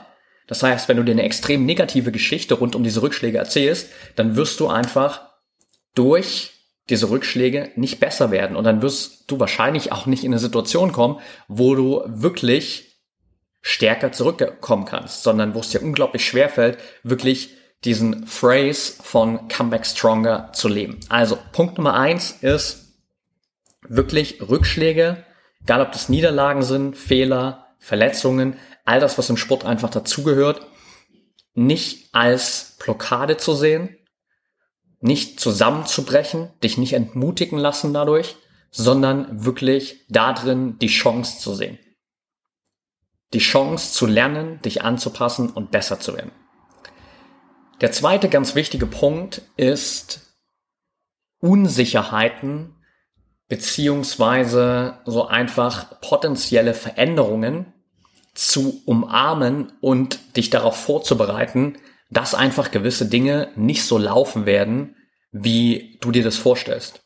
Das 0.47 0.63
heißt, 0.63 0.87
wenn 0.87 0.97
du 0.97 1.03
dir 1.03 1.11
eine 1.11 1.23
extrem 1.23 1.65
negative 1.65 2.11
Geschichte 2.11 2.55
rund 2.55 2.75
um 2.75 2.83
diese 2.83 3.01
Rückschläge 3.01 3.37
erzählst, 3.37 3.89
dann 4.15 4.35
wirst 4.35 4.59
du 4.59 4.67
einfach 4.67 5.21
durch 5.93 6.53
diese 6.89 7.09
Rückschläge 7.09 7.71
nicht 7.75 7.99
besser 7.99 8.31
werden 8.31 8.55
und 8.55 8.63
dann 8.63 8.81
wirst 8.81 9.29
du 9.29 9.39
wahrscheinlich 9.39 9.91
auch 9.91 10.05
nicht 10.05 10.23
in 10.23 10.31
eine 10.31 10.39
Situation 10.39 10.93
kommen, 10.93 11.19
wo 11.47 11.75
du 11.75 12.01
wirklich 12.07 12.87
stärker 13.61 14.13
zurückkommen 14.13 14.85
kannst, 14.85 15.23
sondern 15.23 15.53
wo 15.53 15.59
es 15.59 15.69
dir 15.69 15.83
unglaublich 15.83 16.25
schwer 16.25 16.47
fällt, 16.47 16.77
wirklich 17.03 17.57
diesen 17.85 18.25
Phrase 18.27 18.93
von 19.01 19.47
Comeback 19.47 19.85
Stronger 19.85 20.51
zu 20.53 20.67
leben. 20.67 20.99
Also 21.09 21.37
Punkt 21.51 21.77
Nummer 21.77 21.93
eins 21.93 22.31
ist 22.41 22.97
wirklich 23.87 24.41
Rückschläge, 24.41 25.23
egal 25.61 25.81
ob 25.81 25.91
das 25.91 26.09
Niederlagen 26.09 26.63
sind, 26.63 26.97
Fehler, 26.97 27.67
Verletzungen, 27.79 28.57
all 28.85 28.99
das, 28.99 29.17
was 29.17 29.29
im 29.29 29.37
Sport 29.37 29.65
einfach 29.65 29.89
dazugehört, 29.89 30.65
nicht 31.53 32.13
als 32.13 32.77
Blockade 32.83 33.37
zu 33.37 33.53
sehen, 33.53 33.97
nicht 34.99 35.39
zusammenzubrechen, 35.39 36.49
dich 36.63 36.77
nicht 36.77 36.93
entmutigen 36.93 37.59
lassen 37.59 37.93
dadurch, 37.93 38.35
sondern 38.71 39.45
wirklich 39.45 40.05
darin 40.09 40.77
die 40.79 40.87
Chance 40.87 41.39
zu 41.39 41.53
sehen. 41.53 41.79
Die 43.33 43.39
Chance 43.39 43.93
zu 43.93 44.05
lernen, 44.05 44.61
dich 44.61 44.83
anzupassen 44.83 45.49
und 45.49 45.71
besser 45.71 45.99
zu 45.99 46.15
werden. 46.15 46.31
Der 47.79 47.91
zweite 47.91 48.27
ganz 48.27 48.55
wichtige 48.55 48.87
Punkt 48.87 49.43
ist 49.55 50.21
Unsicherheiten 51.39 52.73
beziehungsweise 53.47 54.99
so 55.05 55.27
einfach 55.27 56.01
potenzielle 56.01 56.73
Veränderungen 56.73 57.73
zu 58.33 58.81
umarmen 58.85 59.73
und 59.79 60.35
dich 60.35 60.49
darauf 60.49 60.75
vorzubereiten, 60.75 61.77
dass 62.09 62.35
einfach 62.35 62.71
gewisse 62.71 63.05
Dinge 63.05 63.49
nicht 63.55 63.83
so 63.83 63.97
laufen 63.97 64.45
werden, 64.45 64.95
wie 65.31 65.97
du 66.01 66.11
dir 66.11 66.23
das 66.23 66.37
vorstellst. 66.37 67.01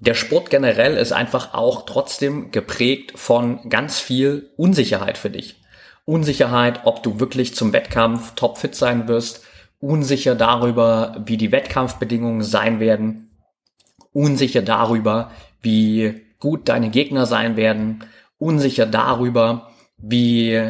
Der 0.00 0.14
Sport 0.14 0.50
generell 0.50 0.96
ist 0.96 1.12
einfach 1.12 1.54
auch 1.54 1.86
trotzdem 1.86 2.50
geprägt 2.50 3.12
von 3.18 3.68
ganz 3.68 4.00
viel 4.00 4.50
Unsicherheit 4.56 5.16
für 5.16 5.30
dich. 5.30 5.60
Unsicherheit, 6.04 6.80
ob 6.84 7.02
du 7.02 7.20
wirklich 7.20 7.54
zum 7.54 7.72
Wettkampf 7.72 8.34
topfit 8.34 8.74
sein 8.74 9.06
wirst, 9.06 9.42
unsicher 9.82 10.36
darüber, 10.36 11.20
wie 11.26 11.36
die 11.36 11.50
Wettkampfbedingungen 11.50 12.42
sein 12.42 12.78
werden, 12.78 13.36
unsicher 14.12 14.62
darüber, 14.62 15.32
wie 15.60 16.22
gut 16.38 16.68
deine 16.68 16.88
Gegner 16.88 17.26
sein 17.26 17.56
werden, 17.56 18.04
unsicher 18.38 18.86
darüber, 18.86 19.72
wie 19.98 20.62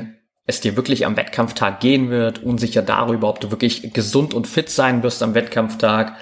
es 0.47 0.63
dir 0.63 0.77
wirklich 0.77 1.05
am 1.05 1.17
Wettkampftag 1.19 1.81
gehen 1.81 2.09
wird, 2.09 2.43
unsicher 2.43 2.81
darüber, 2.81 3.29
ob 3.29 3.41
du 3.41 3.51
wirklich 3.51 3.93
gesund 3.93 4.33
und 4.33 4.47
fit 4.47 4.71
sein 4.71 5.03
wirst 5.03 5.23
am 5.23 5.35
Wettkampftag. 5.35 6.17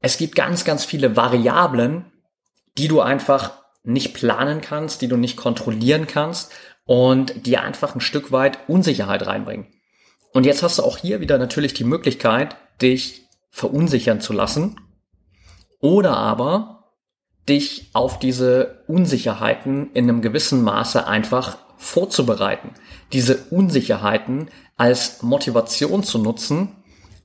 Es 0.00 0.16
gibt 0.16 0.36
ganz, 0.36 0.64
ganz 0.64 0.84
viele 0.84 1.16
Variablen, 1.16 2.04
die 2.78 2.86
du 2.86 3.00
einfach 3.00 3.62
nicht 3.82 4.14
planen 4.14 4.60
kannst, 4.60 5.02
die 5.02 5.08
du 5.08 5.16
nicht 5.16 5.36
kontrollieren 5.36 6.06
kannst 6.06 6.52
und 6.84 7.46
die 7.46 7.58
einfach 7.58 7.96
ein 7.96 8.00
Stück 8.00 8.30
weit 8.30 8.68
Unsicherheit 8.68 9.26
reinbringen. 9.26 9.66
Und 10.32 10.46
jetzt 10.46 10.62
hast 10.62 10.78
du 10.78 10.82
auch 10.82 10.98
hier 10.98 11.20
wieder 11.20 11.38
natürlich 11.38 11.74
die 11.74 11.84
Möglichkeit, 11.84 12.56
dich 12.80 13.22
verunsichern 13.50 14.20
zu 14.20 14.32
lassen 14.32 14.80
oder 15.80 16.16
aber 16.16 16.84
dich 17.48 17.90
auf 17.92 18.18
diese 18.18 18.84
Unsicherheiten 18.86 19.90
in 19.92 20.08
einem 20.08 20.22
gewissen 20.22 20.62
Maße 20.62 21.06
einfach 21.06 21.58
vorzubereiten. 21.76 22.70
Diese 23.12 23.36
Unsicherheiten 23.50 24.48
als 24.76 25.22
Motivation 25.22 26.02
zu 26.02 26.18
nutzen, 26.18 26.76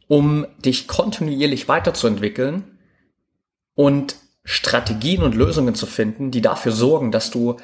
um 0.07 0.47
dich 0.57 0.87
kontinuierlich 0.87 1.67
weiterzuentwickeln 1.67 2.77
und 3.75 4.15
Strategien 4.43 5.23
und 5.23 5.35
Lösungen 5.35 5.75
zu 5.75 5.85
finden, 5.85 6.31
die 6.31 6.41
dafür 6.41 6.71
sorgen, 6.71 7.11
dass 7.11 7.31
du 7.31 7.57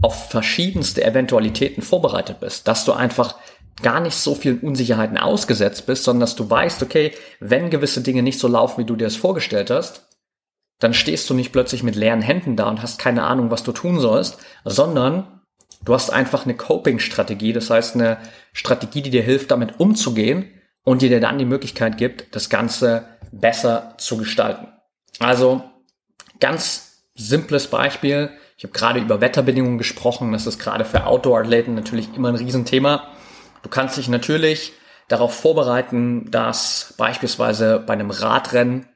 auf 0.00 0.30
verschiedenste 0.30 1.04
Eventualitäten 1.04 1.82
vorbereitet 1.82 2.40
bist, 2.40 2.66
dass 2.66 2.84
du 2.84 2.92
einfach 2.92 3.36
gar 3.82 4.00
nicht 4.00 4.14
so 4.14 4.34
vielen 4.34 4.60
Unsicherheiten 4.60 5.18
ausgesetzt 5.18 5.86
bist, 5.86 6.04
sondern 6.04 6.20
dass 6.20 6.36
du 6.36 6.48
weißt, 6.48 6.82
okay, 6.82 7.12
wenn 7.40 7.70
gewisse 7.70 8.02
Dinge 8.02 8.22
nicht 8.22 8.38
so 8.38 8.48
laufen, 8.48 8.80
wie 8.80 8.86
du 8.86 8.96
dir 8.96 9.06
es 9.06 9.16
vorgestellt 9.16 9.70
hast, 9.70 10.08
dann 10.78 10.94
stehst 10.94 11.28
du 11.30 11.34
nicht 11.34 11.52
plötzlich 11.52 11.82
mit 11.82 11.94
leeren 11.94 12.22
Händen 12.22 12.56
da 12.56 12.68
und 12.68 12.82
hast 12.82 12.98
keine 12.98 13.22
Ahnung, 13.24 13.50
was 13.50 13.62
du 13.62 13.72
tun 13.72 14.00
sollst, 14.00 14.38
sondern 14.64 15.40
du 15.84 15.94
hast 15.94 16.10
einfach 16.10 16.44
eine 16.44 16.54
Coping-Strategie, 16.54 17.52
das 17.52 17.70
heißt 17.70 17.94
eine 17.94 18.18
Strategie, 18.52 19.02
die 19.02 19.10
dir 19.10 19.22
hilft, 19.22 19.50
damit 19.50 19.78
umzugehen 19.78 20.46
und 20.84 21.02
die 21.02 21.08
dir 21.08 21.20
dann 21.20 21.38
die 21.38 21.44
Möglichkeit 21.44 21.98
gibt, 21.98 22.34
das 22.34 22.50
Ganze 22.50 23.06
besser 23.30 23.94
zu 23.98 24.16
gestalten. 24.16 24.68
Also 25.20 25.62
ganz 26.40 27.04
simples 27.14 27.68
Beispiel. 27.68 28.30
Ich 28.56 28.64
habe 28.64 28.72
gerade 28.72 29.00
über 29.00 29.20
Wetterbedingungen 29.20 29.78
gesprochen. 29.78 30.32
Das 30.32 30.46
ist 30.46 30.58
gerade 30.58 30.84
für 30.84 31.06
Outdoor-Athleten 31.06 31.74
natürlich 31.74 32.14
immer 32.14 32.28
ein 32.28 32.36
Riesenthema. 32.36 33.08
Du 33.62 33.68
kannst 33.68 33.96
dich 33.96 34.08
natürlich 34.08 34.72
darauf 35.08 35.34
vorbereiten, 35.34 36.30
dass 36.30 36.94
beispielsweise 36.96 37.78
bei 37.78 37.92
einem 37.92 38.10
Radrennen 38.10 38.88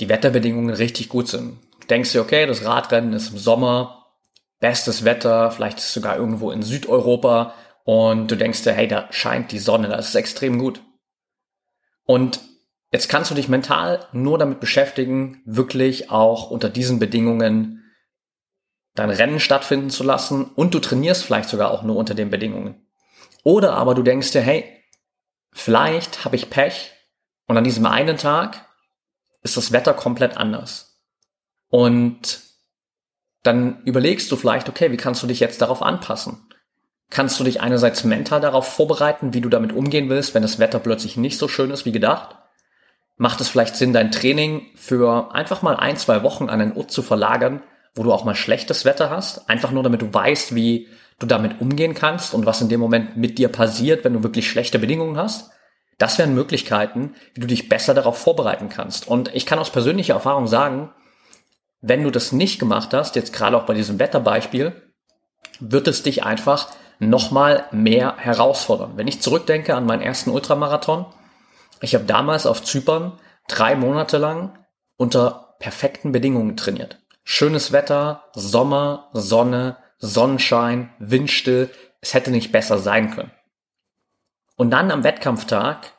die 0.00 0.08
Wetterbedingungen 0.08 0.74
richtig 0.74 1.08
gut 1.08 1.28
sind. 1.28 1.58
Du 1.80 1.86
denkst 1.86 2.12
dir, 2.12 2.20
okay, 2.20 2.46
das 2.46 2.64
Radrennen 2.64 3.12
ist 3.12 3.30
im 3.30 3.38
Sommer, 3.38 4.06
bestes 4.60 5.04
Wetter, 5.04 5.50
vielleicht 5.50 5.78
ist 5.78 5.84
es 5.86 5.94
sogar 5.94 6.16
irgendwo 6.16 6.50
in 6.50 6.62
Südeuropa 6.62 7.54
und 7.84 8.30
du 8.30 8.36
denkst 8.36 8.62
dir, 8.62 8.72
hey, 8.72 8.88
da 8.88 9.08
scheint 9.10 9.52
die 9.52 9.58
Sonne, 9.58 9.88
das 9.88 10.08
ist 10.08 10.14
extrem 10.14 10.58
gut. 10.58 10.82
Und 12.06 12.40
jetzt 12.92 13.08
kannst 13.08 13.30
du 13.30 13.34
dich 13.34 13.48
mental 13.48 14.06
nur 14.12 14.38
damit 14.38 14.60
beschäftigen, 14.60 15.42
wirklich 15.44 16.10
auch 16.10 16.50
unter 16.50 16.70
diesen 16.70 16.98
Bedingungen 16.98 17.82
dein 18.94 19.10
Rennen 19.10 19.40
stattfinden 19.40 19.90
zu 19.90 20.04
lassen 20.04 20.44
und 20.44 20.72
du 20.74 20.78
trainierst 20.78 21.24
vielleicht 21.24 21.48
sogar 21.48 21.70
auch 21.70 21.82
nur 21.82 21.96
unter 21.96 22.14
den 22.14 22.30
Bedingungen. 22.30 22.83
Oder 23.44 23.74
aber 23.74 23.94
du 23.94 24.02
denkst 24.02 24.32
dir, 24.32 24.40
hey, 24.40 24.82
vielleicht 25.52 26.24
habe 26.24 26.34
ich 26.34 26.50
Pech 26.50 26.92
und 27.46 27.56
an 27.56 27.64
diesem 27.64 27.86
einen 27.86 28.16
Tag 28.16 28.66
ist 29.42 29.56
das 29.56 29.70
Wetter 29.70 29.94
komplett 29.94 30.36
anders. 30.36 30.98
Und 31.68 32.40
dann 33.42 33.82
überlegst 33.84 34.32
du 34.32 34.36
vielleicht, 34.36 34.68
okay, 34.68 34.90
wie 34.90 34.96
kannst 34.96 35.22
du 35.22 35.26
dich 35.26 35.38
jetzt 35.38 35.60
darauf 35.60 35.82
anpassen? 35.82 36.48
Kannst 37.10 37.38
du 37.38 37.44
dich 37.44 37.60
einerseits 37.60 38.02
mental 38.02 38.40
darauf 38.40 38.66
vorbereiten, 38.66 39.34
wie 39.34 39.42
du 39.42 39.50
damit 39.50 39.72
umgehen 39.72 40.08
willst, 40.08 40.34
wenn 40.34 40.42
das 40.42 40.58
Wetter 40.58 40.78
plötzlich 40.78 41.18
nicht 41.18 41.38
so 41.38 41.46
schön 41.46 41.70
ist 41.70 41.84
wie 41.84 41.92
gedacht? 41.92 42.38
Macht 43.16 43.40
es 43.42 43.48
vielleicht 43.48 43.76
Sinn, 43.76 43.92
dein 43.92 44.10
Training 44.10 44.66
für 44.74 45.34
einfach 45.34 45.60
mal 45.60 45.76
ein, 45.76 45.98
zwei 45.98 46.22
Wochen 46.22 46.48
an 46.48 46.62
einen 46.62 46.76
Ort 46.76 46.90
zu 46.90 47.02
verlagern, 47.02 47.62
wo 47.94 48.02
du 48.02 48.12
auch 48.12 48.24
mal 48.24 48.34
schlechtes 48.34 48.86
Wetter 48.86 49.10
hast? 49.10 49.48
Einfach 49.50 49.70
nur, 49.70 49.82
damit 49.82 50.00
du 50.00 50.12
weißt, 50.12 50.54
wie 50.54 50.88
du 51.18 51.26
damit 51.26 51.60
umgehen 51.60 51.94
kannst 51.94 52.34
und 52.34 52.46
was 52.46 52.60
in 52.60 52.68
dem 52.68 52.80
Moment 52.80 53.16
mit 53.16 53.38
dir 53.38 53.48
passiert, 53.48 54.04
wenn 54.04 54.14
du 54.14 54.22
wirklich 54.22 54.48
schlechte 54.48 54.78
Bedingungen 54.78 55.16
hast. 55.16 55.50
Das 55.98 56.18
wären 56.18 56.34
Möglichkeiten, 56.34 57.14
wie 57.34 57.40
du 57.40 57.46
dich 57.46 57.68
besser 57.68 57.94
darauf 57.94 58.18
vorbereiten 58.18 58.68
kannst. 58.68 59.06
Und 59.06 59.34
ich 59.34 59.46
kann 59.46 59.58
aus 59.58 59.70
persönlicher 59.70 60.14
Erfahrung 60.14 60.46
sagen, 60.46 60.92
wenn 61.80 62.02
du 62.02 62.10
das 62.10 62.32
nicht 62.32 62.58
gemacht 62.58 62.92
hast, 62.94 63.14
jetzt 63.14 63.32
gerade 63.32 63.56
auch 63.56 63.66
bei 63.66 63.74
diesem 63.74 63.98
Wetterbeispiel, 63.98 64.72
wird 65.60 65.86
es 65.86 66.02
dich 66.02 66.24
einfach 66.24 66.68
nochmal 66.98 67.66
mehr 67.70 68.16
herausfordern. 68.16 68.92
Wenn 68.96 69.08
ich 69.08 69.20
zurückdenke 69.20 69.74
an 69.74 69.86
meinen 69.86 70.02
ersten 70.02 70.30
Ultramarathon, 70.30 71.06
ich 71.80 71.94
habe 71.94 72.04
damals 72.04 72.46
auf 72.46 72.62
Zypern 72.62 73.18
drei 73.48 73.76
Monate 73.76 74.18
lang 74.18 74.58
unter 74.96 75.56
perfekten 75.58 76.12
Bedingungen 76.12 76.56
trainiert. 76.56 77.00
Schönes 77.24 77.72
Wetter, 77.72 78.24
Sommer, 78.34 79.10
Sonne, 79.12 79.76
Sonnenschein, 80.04 80.92
windstill. 80.98 81.70
Es 82.00 82.14
hätte 82.14 82.30
nicht 82.30 82.52
besser 82.52 82.78
sein 82.78 83.10
können. 83.10 83.32
Und 84.56 84.70
dann 84.70 84.90
am 84.90 85.04
Wettkampftag 85.04 85.92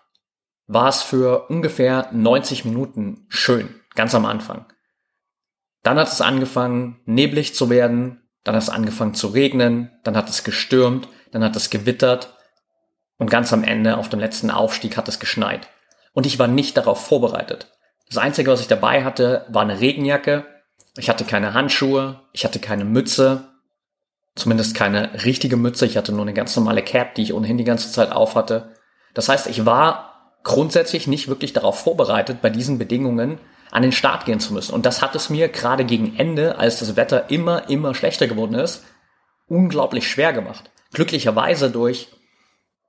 war 0.68 0.88
es 0.88 1.02
für 1.02 1.48
ungefähr 1.50 2.10
90 2.12 2.66
Minuten 2.66 3.26
schön, 3.30 3.82
ganz 3.96 4.16
am 4.16 4.26
Anfang. 4.26 4.66
Dann 5.84 6.00
hat 6.00 6.08
es 6.08 6.22
angefangen, 6.22 7.00
neblig 7.06 7.54
zu 7.54 7.70
werden, 7.70 8.28
dann 8.44 8.56
hat 8.56 8.64
es 8.64 8.70
angefangen 8.70 9.14
zu 9.14 9.28
regnen, 9.28 9.92
dann 10.04 10.16
hat 10.16 10.30
es 10.30 10.44
gestürmt, 10.44 11.08
dann 11.32 11.44
hat 11.44 11.56
es 11.56 11.70
gewittert 11.70 12.36
und 13.18 13.30
ganz 13.30 13.54
am 13.54 13.64
Ende 13.64 13.98
auf 13.98 14.10
dem 14.10 14.20
letzten 14.20 14.50
Aufstieg 14.50 14.98
hat 14.98 15.08
es 15.08 15.20
geschneit. 15.20 15.68
Und 16.14 16.26
ich 16.26 16.40
war 16.40 16.48
nicht 16.48 16.78
darauf 16.78 17.06
vorbereitet. 17.06 17.72
Das 18.08 18.18
Einzige, 18.18 18.52
was 18.52 18.62
ich 18.62 18.68
dabei 18.68 19.04
hatte, 19.04 19.46
war 19.50 19.64
eine 19.64 19.80
Regenjacke. 19.80 20.46
Ich 20.98 21.10
hatte 21.10 21.26
keine 21.26 21.54
Handschuhe, 21.54 22.22
ich 22.32 22.46
hatte 22.46 22.60
keine 22.60 22.86
Mütze, 22.86 23.55
Zumindest 24.36 24.76
keine 24.76 25.24
richtige 25.26 25.58
Mütze. 25.58 25.86
Ich 25.86 25.98
hatte 25.98 26.12
nur 26.12 26.22
eine 26.22 26.34
ganz 26.34 26.56
normale 26.56 26.82
Cap, 26.82 27.16
die 27.16 27.24
ich 27.24 27.34
ohnehin 27.34 27.58
die 27.58 27.64
ganze 27.64 27.92
Zeit 27.92 28.12
auf 28.12 28.36
hatte. 28.36 28.74
Das 29.14 29.30
heißt, 29.30 29.48
ich 29.48 29.66
war 29.66 30.34
grundsätzlich 30.44 31.08
nicht 31.08 31.28
wirklich 31.28 31.54
darauf 31.54 31.80
vorbereitet, 31.80 32.42
bei 32.42 32.50
diesen 32.50 32.78
Bedingungen 32.78 33.40
an 33.72 33.82
den 33.82 33.92
Start 33.92 34.26
gehen 34.26 34.40
zu 34.40 34.54
müssen. 34.54 34.74
Und 34.74 34.86
das 34.86 35.02
hat 35.02 35.16
es 35.16 35.30
mir 35.30 35.48
gerade 35.48 35.86
gegen 35.86 36.18
Ende, 36.18 36.58
als 36.58 36.80
das 36.80 36.96
Wetter 36.96 37.30
immer, 37.30 37.70
immer 37.70 37.96
schlechter 37.96 38.28
geworden 38.28 38.56
ist, 38.56 38.84
unglaublich 39.48 40.08
schwer 40.08 40.34
gemacht. 40.34 40.70
Glücklicherweise 40.94 41.72
durch 41.72 42.10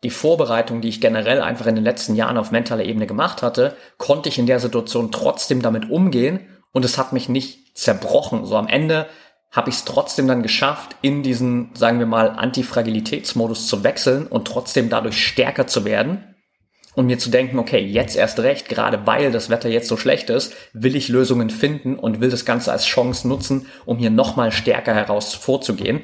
die 0.05 0.11
Vorbereitung, 0.11 0.81
die 0.81 0.89
ich 0.89 1.01
generell 1.01 1.41
einfach 1.41 1.67
in 1.67 1.75
den 1.75 1.85
letzten 1.85 2.15
Jahren 2.15 2.37
auf 2.37 2.51
mentaler 2.51 2.85
Ebene 2.85 3.07
gemacht 3.07 3.43
hatte, 3.43 3.77
konnte 3.99 4.29
ich 4.29 4.39
in 4.39 4.47
der 4.47 4.61
Situation 4.61 5.11
trotzdem 5.11 5.63
damit 5.63 5.91
umgehen 5.91 6.41
und 6.73 6.85
es 6.85 6.99
hat 6.99 7.13
mich 7.13 7.29
nicht 7.29 7.77
zerbrochen. 7.77 8.45
So 8.45 8.57
am 8.57 8.69
Ende 8.69 9.07
habe 9.51 9.71
ich 9.71 9.77
es 9.77 9.85
trotzdem 9.85 10.29
dann 10.29 10.43
geschafft, 10.43 10.97
in 11.03 11.23
diesen, 11.23 11.71
sagen 11.75 11.99
wir 11.99 12.07
mal, 12.07 12.31
Antifragilitätsmodus 12.31 13.69
zu 13.69 13.85
wechseln 13.85 14.27
und 14.27 14.47
trotzdem 14.47 14.89
dadurch 14.89 15.25
stärker 15.27 15.67
zu 15.67 15.85
werden 15.85 16.35
und 16.95 17.07
mir 17.07 17.19
zu 17.19 17.31
denken, 17.31 17.59
okay, 17.59 17.81
jetzt 17.81 18.17
erst 18.17 18.41
recht, 18.41 18.69
gerade 18.69 19.07
weil 19.07 19.31
das 19.31 19.51
Wetter 19.51 19.69
jetzt 19.69 19.89
so 19.89 19.97
schlecht 19.97 20.31
ist, 20.31 20.55
will 20.73 20.97
ich 20.97 21.09
Lösungen 21.09 21.51
finden 21.51 21.97
und 21.99 22.21
will 22.21 22.31
das 22.31 22.45
Ganze 22.45 22.73
als 22.73 22.87
Chance 22.87 23.29
nutzen, 23.29 23.67
um 23.85 23.99
hier 23.99 24.11
nochmal 24.11 24.51
stärker 24.51 24.95
heraus 24.95 25.35
vorzugehen. 25.35 26.01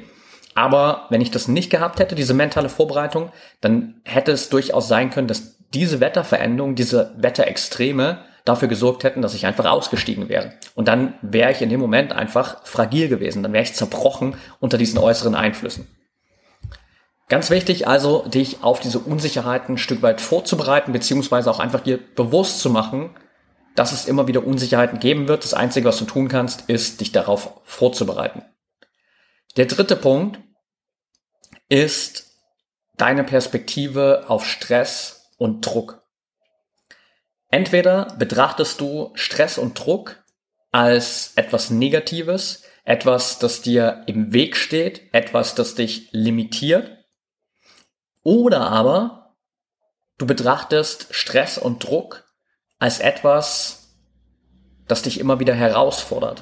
Aber 0.55 1.07
wenn 1.09 1.21
ich 1.21 1.31
das 1.31 1.47
nicht 1.47 1.71
gehabt 1.71 1.99
hätte, 1.99 2.13
diese 2.15 2.35
mentale 2.35 2.69
Vorbereitung, 2.69 3.31
dann 3.59 4.01
hätte 4.03 4.31
es 4.31 4.49
durchaus 4.49 4.87
sein 4.87 5.09
können, 5.09 5.27
dass 5.27 5.57
diese 5.73 5.99
Wetterveränderung, 5.99 6.75
diese 6.75 7.13
Wetterextreme 7.17 8.19
dafür 8.45 8.67
gesorgt 8.67 9.03
hätten, 9.03 9.21
dass 9.21 9.35
ich 9.35 9.45
einfach 9.45 9.65
ausgestiegen 9.65 10.29
wäre. 10.29 10.53
Und 10.75 10.87
dann 10.87 11.15
wäre 11.21 11.51
ich 11.51 11.61
in 11.61 11.69
dem 11.69 11.79
Moment 11.79 12.11
einfach 12.11 12.65
fragil 12.65 13.07
gewesen, 13.07 13.43
dann 13.43 13.53
wäre 13.53 13.63
ich 13.63 13.73
zerbrochen 13.73 14.35
unter 14.59 14.77
diesen 14.77 14.99
äußeren 14.99 15.35
Einflüssen. 15.35 15.87
Ganz 17.29 17.49
wichtig 17.49 17.87
also, 17.87 18.27
dich 18.27 18.63
auf 18.63 18.79
diese 18.79 18.99
Unsicherheiten 18.99 19.75
ein 19.75 19.77
Stück 19.77 20.01
weit 20.01 20.19
vorzubereiten, 20.19 20.91
beziehungsweise 20.91 21.49
auch 21.49 21.59
einfach 21.59 21.79
dir 21.79 21.97
bewusst 21.97 22.59
zu 22.59 22.69
machen, 22.69 23.15
dass 23.75 23.91
es 23.91 24.05
immer 24.05 24.27
wieder 24.27 24.45
Unsicherheiten 24.45 24.99
geben 24.99 25.27
wird. 25.27 25.43
Das 25.43 25.53
Einzige, 25.53 25.87
was 25.87 25.97
du 25.97 26.05
tun 26.05 26.27
kannst, 26.27 26.69
ist, 26.69 27.01
dich 27.01 27.11
darauf 27.11 27.61
vorzubereiten. 27.63 28.43
Der 29.57 29.65
dritte 29.65 29.95
Punkt 29.95 30.39
ist 31.69 32.37
deine 32.97 33.23
Perspektive 33.23 34.25
auf 34.27 34.45
Stress 34.45 35.31
und 35.37 35.65
Druck. 35.65 36.02
Entweder 37.53 38.07
betrachtest 38.17 38.81
du 38.81 39.11
Stress 39.13 39.59
und 39.59 39.77
Druck 39.77 40.23
als 40.71 41.33
etwas 41.35 41.69
Negatives, 41.69 42.63
etwas, 42.83 43.37
das 43.37 43.61
dir 43.61 44.01
im 44.07 44.33
Weg 44.33 44.57
steht, 44.57 45.13
etwas, 45.13 45.53
das 45.53 45.75
dich 45.75 46.09
limitiert. 46.13 46.97
Oder 48.23 48.61
aber 48.71 49.35
du 50.17 50.25
betrachtest 50.25 51.13
Stress 51.13 51.59
und 51.59 51.87
Druck 51.87 52.23
als 52.79 52.99
etwas, 52.99 53.99
das 54.87 55.03
dich 55.03 55.19
immer 55.19 55.39
wieder 55.39 55.53
herausfordert, 55.53 56.41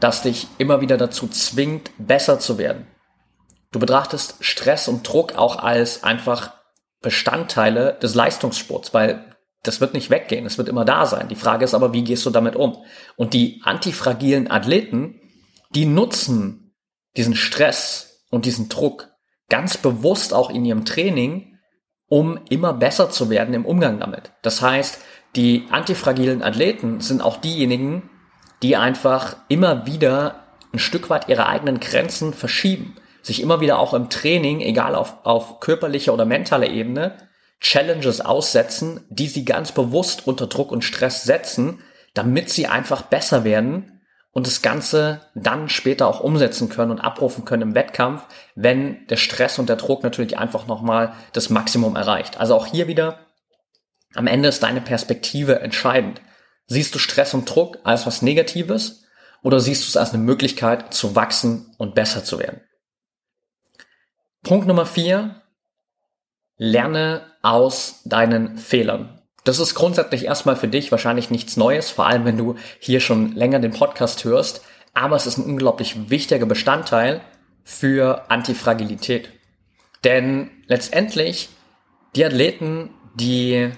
das 0.00 0.22
dich 0.22 0.46
immer 0.56 0.80
wieder 0.80 0.96
dazu 0.96 1.28
zwingt, 1.28 1.90
besser 1.98 2.40
zu 2.40 2.56
werden. 2.56 2.86
Du 3.70 3.78
betrachtest 3.78 4.42
Stress 4.42 4.88
und 4.88 5.06
Druck 5.06 5.36
auch 5.36 5.56
als 5.56 6.04
einfach 6.04 6.54
Bestandteile 7.02 7.98
des 8.00 8.14
Leistungssports, 8.14 8.94
weil 8.94 9.31
das 9.62 9.80
wird 9.80 9.94
nicht 9.94 10.10
weggehen, 10.10 10.44
es 10.44 10.58
wird 10.58 10.68
immer 10.68 10.84
da 10.84 11.06
sein. 11.06 11.28
Die 11.28 11.36
Frage 11.36 11.64
ist 11.64 11.74
aber, 11.74 11.92
wie 11.92 12.04
gehst 12.04 12.26
du 12.26 12.30
damit 12.30 12.56
um? 12.56 12.78
Und 13.16 13.32
die 13.32 13.60
antifragilen 13.64 14.50
Athleten, 14.50 15.20
die 15.74 15.86
nutzen 15.86 16.74
diesen 17.16 17.36
Stress 17.36 18.24
und 18.30 18.44
diesen 18.44 18.68
Druck 18.68 19.08
ganz 19.48 19.76
bewusst 19.76 20.34
auch 20.34 20.50
in 20.50 20.64
ihrem 20.64 20.84
Training, 20.84 21.58
um 22.08 22.40
immer 22.48 22.72
besser 22.72 23.10
zu 23.10 23.30
werden 23.30 23.54
im 23.54 23.64
Umgang 23.64 24.00
damit. 24.00 24.32
Das 24.42 24.62
heißt, 24.62 25.00
die 25.36 25.66
antifragilen 25.70 26.42
Athleten 26.42 27.00
sind 27.00 27.22
auch 27.22 27.36
diejenigen, 27.36 28.10
die 28.62 28.76
einfach 28.76 29.36
immer 29.48 29.86
wieder 29.86 30.46
ein 30.72 30.78
Stück 30.78 31.10
weit 31.10 31.28
ihre 31.28 31.46
eigenen 31.46 31.80
Grenzen 31.80 32.34
verschieben, 32.34 32.96
sich 33.22 33.40
immer 33.40 33.60
wieder 33.60 33.78
auch 33.78 33.94
im 33.94 34.10
Training, 34.10 34.60
egal 34.60 34.94
auf, 34.94 35.24
auf 35.24 35.60
körperlicher 35.60 36.12
oder 36.12 36.24
mentaler 36.24 36.68
Ebene, 36.68 37.16
Challenges 37.62 38.20
aussetzen, 38.20 39.06
die 39.08 39.28
sie 39.28 39.44
ganz 39.44 39.72
bewusst 39.72 40.26
unter 40.26 40.48
Druck 40.48 40.72
und 40.72 40.82
Stress 40.82 41.22
setzen, 41.22 41.78
damit 42.12 42.50
sie 42.50 42.66
einfach 42.66 43.02
besser 43.02 43.44
werden 43.44 44.02
und 44.32 44.46
das 44.46 44.62
Ganze 44.62 45.20
dann 45.34 45.68
später 45.68 46.08
auch 46.08 46.20
umsetzen 46.20 46.68
können 46.68 46.90
und 46.90 47.00
abrufen 47.00 47.44
können 47.44 47.62
im 47.62 47.74
Wettkampf, 47.74 48.24
wenn 48.56 49.06
der 49.06 49.16
Stress 49.16 49.58
und 49.58 49.68
der 49.68 49.76
Druck 49.76 50.02
natürlich 50.02 50.38
einfach 50.38 50.66
nochmal 50.66 51.14
das 51.32 51.50
Maximum 51.50 51.94
erreicht. 51.94 52.40
Also 52.40 52.54
auch 52.56 52.66
hier 52.66 52.88
wieder, 52.88 53.26
am 54.14 54.26
Ende 54.26 54.48
ist 54.48 54.62
deine 54.62 54.80
Perspektive 54.80 55.60
entscheidend. 55.60 56.20
Siehst 56.66 56.94
du 56.94 56.98
Stress 56.98 57.32
und 57.32 57.44
Druck 57.48 57.78
als 57.84 58.06
was 58.06 58.22
Negatives 58.22 59.04
oder 59.42 59.60
siehst 59.60 59.84
du 59.84 59.88
es 59.88 59.96
als 59.96 60.12
eine 60.12 60.22
Möglichkeit 60.22 60.92
zu 60.92 61.14
wachsen 61.14 61.74
und 61.78 61.94
besser 61.94 62.24
zu 62.24 62.38
werden? 62.38 62.60
Punkt 64.42 64.66
Nummer 64.66 64.86
vier, 64.86 65.41
lerne 66.62 67.22
aus 67.42 68.02
deinen 68.04 68.56
Fehlern. 68.56 69.20
Das 69.42 69.58
ist 69.58 69.74
grundsätzlich 69.74 70.26
erstmal 70.26 70.54
für 70.54 70.68
dich 70.68 70.92
wahrscheinlich 70.92 71.28
nichts 71.28 71.56
Neues, 71.56 71.90
vor 71.90 72.06
allem 72.06 72.24
wenn 72.24 72.36
du 72.36 72.54
hier 72.78 73.00
schon 73.00 73.34
länger 73.34 73.58
den 73.58 73.72
Podcast 73.72 74.24
hörst, 74.24 74.62
aber 74.94 75.16
es 75.16 75.26
ist 75.26 75.38
ein 75.38 75.44
unglaublich 75.44 76.08
wichtiger 76.08 76.46
Bestandteil 76.46 77.20
für 77.64 78.30
Antifragilität. 78.30 79.30
Denn 80.04 80.50
letztendlich 80.66 81.48
die 82.14 82.24
Athleten, 82.24 82.90
die 83.16 83.70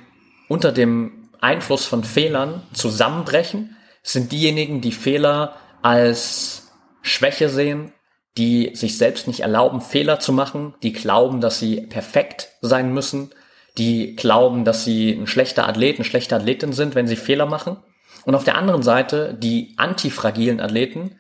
unter 0.49 0.71
dem 0.71 1.31
Einfluss 1.41 1.87
von 1.87 2.05
Fehlern 2.05 2.65
zusammenbrechen, 2.75 3.77
sind 4.03 4.31
diejenigen, 4.31 4.83
die 4.83 4.93
Fehler 4.93 5.57
als 5.81 6.71
Schwäche 7.01 7.49
sehen, 7.49 7.93
die 8.37 8.75
sich 8.75 8.99
selbst 8.99 9.27
nicht 9.29 9.41
erlauben, 9.41 9.81
Fehler 9.81 10.19
zu 10.19 10.33
machen, 10.33 10.75
die 10.83 10.93
glauben, 10.93 11.41
dass 11.41 11.59
sie 11.59 11.83
perfekt 11.83 12.51
sein 12.61 12.93
müssen, 12.93 13.31
die 13.79 14.17
glauben, 14.17 14.65
dass 14.65 14.85
sie 14.85 15.13
ein 15.13 15.27
schlechter 15.27 15.69
Athlet, 15.69 15.97
eine 15.97 16.05
schlechte 16.05 16.37
Athletin 16.37 16.73
sind, 16.73 16.95
wenn 16.95 17.07
sie 17.07 17.17
Fehler 17.17 17.47
machen. 17.47 17.77
Und 18.25 18.35
auf 18.35 18.45
der 18.45 18.57
anderen 18.57 18.83
Seite 18.83 19.35
die 19.35 19.75
antifragilen 19.77 20.61
Athleten, 20.61 21.19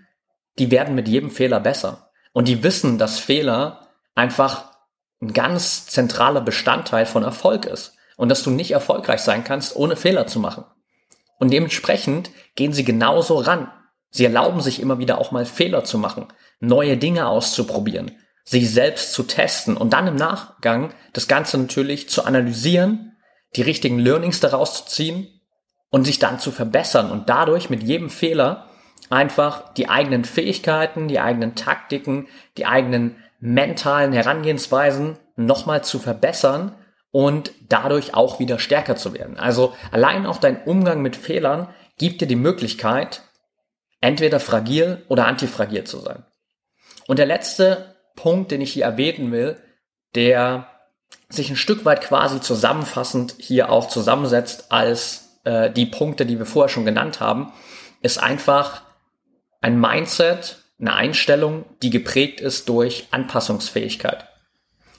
die 0.58 0.70
werden 0.70 0.94
mit 0.94 1.08
jedem 1.08 1.30
Fehler 1.30 1.60
besser. 1.60 2.10
Und 2.32 2.48
die 2.48 2.62
wissen, 2.62 2.98
dass 2.98 3.18
Fehler 3.18 3.88
einfach 4.14 4.72
ein 5.20 5.32
ganz 5.32 5.86
zentraler 5.86 6.40
Bestandteil 6.40 7.06
von 7.06 7.22
Erfolg 7.22 7.66
ist. 7.66 7.96
Und 8.16 8.28
dass 8.28 8.44
du 8.44 8.50
nicht 8.50 8.70
erfolgreich 8.70 9.20
sein 9.20 9.42
kannst, 9.42 9.74
ohne 9.74 9.96
Fehler 9.96 10.26
zu 10.26 10.38
machen. 10.38 10.64
Und 11.38 11.52
dementsprechend 11.52 12.30
gehen 12.54 12.72
sie 12.72 12.84
genauso 12.84 13.38
ran. 13.38 13.70
Sie 14.14 14.24
erlauben 14.24 14.60
sich 14.60 14.80
immer 14.80 15.00
wieder 15.00 15.18
auch 15.18 15.32
mal 15.32 15.44
Fehler 15.44 15.82
zu 15.82 15.98
machen 15.98 16.28
neue 16.60 16.96
Dinge 16.96 17.26
auszuprobieren, 17.26 18.12
sich 18.44 18.70
selbst 18.70 19.12
zu 19.12 19.24
testen 19.24 19.76
und 19.76 19.92
dann 19.92 20.06
im 20.06 20.14
Nachgang 20.14 20.94
das 21.12 21.26
Ganze 21.28 21.58
natürlich 21.58 22.08
zu 22.08 22.24
analysieren, 22.24 23.16
die 23.56 23.62
richtigen 23.62 23.98
Learnings 23.98 24.38
daraus 24.38 24.84
zu 24.84 24.86
ziehen 24.86 25.40
und 25.90 26.04
sich 26.04 26.20
dann 26.20 26.38
zu 26.38 26.52
verbessern 26.52 27.10
und 27.10 27.28
dadurch 27.28 27.70
mit 27.70 27.82
jedem 27.82 28.08
Fehler 28.08 28.68
einfach 29.10 29.74
die 29.74 29.88
eigenen 29.88 30.24
Fähigkeiten, 30.24 31.08
die 31.08 31.18
eigenen 31.18 31.56
Taktiken, 31.56 32.28
die 32.56 32.66
eigenen 32.66 33.16
mentalen 33.40 34.12
Herangehensweisen 34.12 35.18
nochmal 35.34 35.82
zu 35.82 35.98
verbessern 35.98 36.76
und 37.10 37.52
dadurch 37.68 38.14
auch 38.14 38.38
wieder 38.38 38.60
stärker 38.60 38.96
zu 38.96 39.12
werden. 39.12 39.38
Also 39.38 39.74
allein 39.92 40.24
auch 40.24 40.38
dein 40.38 40.62
Umgang 40.62 41.02
mit 41.02 41.16
Fehlern 41.16 41.68
gibt 41.98 42.20
dir 42.20 42.28
die 42.28 42.36
Möglichkeit, 42.36 43.22
entweder 44.04 44.38
fragil 44.38 45.02
oder 45.08 45.26
antifragil 45.26 45.84
zu 45.84 45.98
sein. 45.98 46.24
Und 47.06 47.18
der 47.18 47.24
letzte 47.24 47.96
Punkt, 48.16 48.50
den 48.50 48.60
ich 48.60 48.74
hier 48.74 48.84
erwähnen 48.84 49.32
will, 49.32 49.56
der 50.14 50.68
sich 51.30 51.48
ein 51.48 51.56
Stück 51.56 51.86
weit 51.86 52.02
quasi 52.02 52.40
zusammenfassend 52.42 53.34
hier 53.38 53.70
auch 53.70 53.88
zusammensetzt 53.88 54.70
als 54.70 55.40
äh, 55.44 55.70
die 55.70 55.86
Punkte, 55.86 56.26
die 56.26 56.38
wir 56.38 56.44
vorher 56.44 56.68
schon 56.68 56.84
genannt 56.84 57.20
haben, 57.20 57.52
ist 58.02 58.18
einfach 58.18 58.82
ein 59.62 59.80
Mindset, 59.80 60.58
eine 60.78 60.94
Einstellung, 60.94 61.64
die 61.82 61.88
geprägt 61.88 62.42
ist 62.42 62.68
durch 62.68 63.08
Anpassungsfähigkeit. 63.10 64.28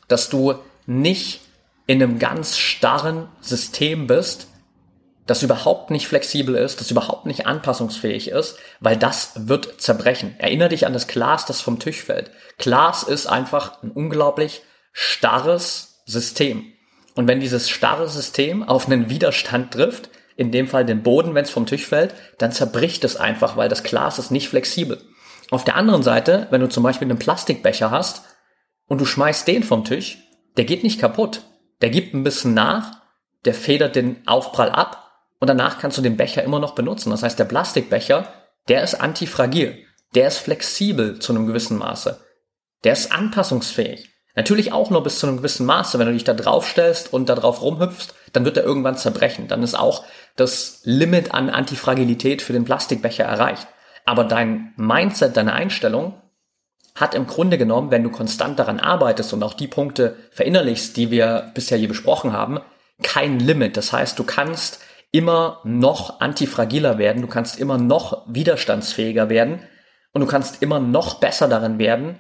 Dass 0.08 0.30
du 0.30 0.56
nicht 0.88 1.42
in 1.86 2.02
einem 2.02 2.18
ganz 2.18 2.58
starren 2.58 3.30
System 3.40 4.08
bist, 4.08 4.48
das 5.26 5.42
überhaupt 5.42 5.90
nicht 5.90 6.08
flexibel 6.08 6.56
ist, 6.56 6.80
das 6.80 6.92
überhaupt 6.92 7.26
nicht 7.26 7.48
anpassungsfähig 7.48 8.30
ist, 8.30 8.58
weil 8.80 8.96
das 8.96 9.32
wird 9.48 9.82
zerbrechen. 9.82 10.36
Erinnere 10.38 10.70
dich 10.70 10.86
an 10.86 10.94
das 10.94 11.08
Glas, 11.08 11.46
das 11.46 11.62
vom 11.62 11.80
Tisch 11.80 12.04
fällt. 12.04 12.30
Glas 12.58 13.04
ist 13.04 13.26
einfach 13.26 13.82
ein 13.82 13.92
unglaublich 13.92 14.62
starres 14.92 16.02
System. 16.06 16.72
Und 17.16 17.28
wenn 17.28 17.40
dieses 17.40 17.70
starre 17.70 18.08
System 18.08 18.62
auf 18.64 18.86
einen 18.88 19.10
Widerstand 19.10 19.72
trifft, 19.74 20.10
in 20.36 20.52
dem 20.52 20.68
Fall 20.68 20.86
den 20.86 21.02
Boden, 21.02 21.34
wenn 21.34 21.46
es 21.46 21.50
vom 21.50 21.66
Tisch 21.66 21.86
fällt, 21.86 22.14
dann 22.38 22.52
zerbricht 22.52 23.04
es 23.04 23.16
einfach, 23.16 23.58
weil 23.58 23.70
das 23.70 23.84
Glas 23.84 24.20
ist 24.20 24.32
nicht 24.32 24.50
flexibel. 24.50 25.02
Auf 25.50 25.64
der 25.64 25.76
anderen 25.76 26.04
Seite, 26.04 26.48
wenn 26.50 26.62
du 26.62 26.70
zum 26.70 26.84
Beispiel 26.84 27.10
einen 27.10 27.20
Plastikbecher 27.20 27.90
hast 27.90 28.24
und 28.88 29.00
du 29.00 29.06
schmeißt 29.06 29.48
den 29.48 29.64
vom 29.64 29.86
Tisch, 29.86 30.20
der 30.58 30.66
geht 30.66 30.84
nicht 30.84 31.00
kaputt. 31.00 31.42
Der 31.82 31.90
gibt 31.90 32.14
ein 32.14 32.24
bisschen 32.24 32.54
nach, 32.54 33.02
der 33.46 33.54
federt 33.54 33.96
den 33.96 34.28
Aufprall 34.28 34.70
ab 34.70 35.05
und 35.40 35.48
danach 35.48 35.80
kannst 35.80 35.98
du 35.98 36.02
den 36.02 36.18
Becher 36.18 36.44
immer 36.44 36.60
noch 36.60 36.76
benutzen. 36.76 37.10
Das 37.10 37.24
heißt, 37.24 37.38
der 37.38 37.46
Plastikbecher, 37.46 38.28
der 38.68 38.84
ist 38.84 38.96
antifragil, 38.96 39.78
der 40.14 40.28
ist 40.28 40.38
flexibel 40.38 41.20
zu 41.20 41.34
einem 41.34 41.48
gewissen 41.48 41.78
Maße, 41.78 42.20
der 42.84 42.94
ist 42.94 43.12
anpassungsfähig. 43.12 44.10
Natürlich 44.36 44.74
auch 44.74 44.90
nur 44.90 45.02
bis 45.02 45.20
zu 45.20 45.28
einem 45.28 45.38
gewissen 45.38 45.66
Maße. 45.66 45.98
Wenn 45.98 46.08
du 46.08 46.14
dich 46.14 46.26
da 46.26 46.34
draufstellst 46.34 47.14
und 47.14 47.30
da 47.30 47.36
drauf 47.36 47.62
rumhüpfst, 47.62 48.14
dann 48.34 48.44
wird 48.44 48.58
er 48.58 48.66
irgendwann 48.66 48.98
zerbrechen. 48.98 49.48
Dann 49.48 49.64
ist 49.64 49.80
auch 49.80 50.04
das 50.36 50.82
Limit 50.84 51.34
an 51.34 51.50
Antifragilität 51.50 52.42
für 52.42 52.52
den 52.52 52.66
Plastikbecher 52.66 53.24
erreicht. 53.24 53.68
Aber 54.04 54.26
dein 54.26 54.74
Mindset, 54.76 55.38
deine 55.38 55.54
Einstellung 55.54 56.22
hat 56.96 57.16
im 57.16 57.28
Grunde 57.28 57.58
genommen, 57.58 57.92
wenn 57.92 58.04
du 58.04 58.10
konstant 58.10 58.60
daran 58.60 58.80
arbeitest 58.80 59.34
und 59.34 59.44
auch 59.44 59.54
die 59.54 59.68
Punkte 59.68 60.18
verinnerlichst, 60.32 60.96
die 60.98 61.12
wir 61.12 61.52
bisher 61.54 61.78
hier 61.78 61.88
besprochen 61.88 62.34
haben, 62.34 62.60
kein 63.04 63.40
Limit. 63.40 63.78
Das 63.78 63.94
heißt, 63.94 64.20
du 64.20 64.24
kannst 64.24 64.80
immer 65.16 65.62
noch 65.64 66.20
antifragiler 66.20 66.98
werden, 66.98 67.22
du 67.22 67.30
kannst 67.30 67.58
immer 67.58 67.78
noch 67.78 68.26
widerstandsfähiger 68.28 69.30
werden 69.30 69.62
und 70.12 70.20
du 70.20 70.28
kannst 70.28 70.62
immer 70.62 70.82
noch 70.82 71.22
besser 71.22 71.48
darin 71.48 71.80
werden, 71.80 72.20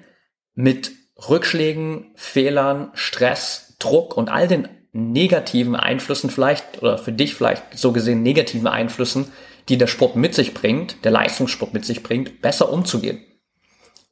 mit 0.54 0.94
Rückschlägen, 1.30 2.14
Fehlern, 2.16 2.92
Stress, 2.94 3.76
Druck 3.80 4.16
und 4.16 4.30
all 4.30 4.48
den 4.48 4.70
negativen 4.94 5.76
Einflüssen 5.76 6.30
vielleicht 6.30 6.82
oder 6.82 6.98
für 6.98 7.12
dich 7.12 7.36
vielleicht 7.36 7.78
so 7.78 7.92
gesehen 7.92 8.24
negativen 8.24 8.68
Einflüssen, 8.68 9.30
die 9.68 9.78
der 9.78 9.88
Sport 9.88 10.16
mit 10.16 10.34
sich 10.34 10.54
bringt, 10.54 11.04
der 11.04 11.12
Leistungssport 11.12 11.74
mit 11.74 11.84
sich 11.84 12.02
bringt, 12.02 12.42
besser 12.42 12.72
umzugehen. 12.72 13.22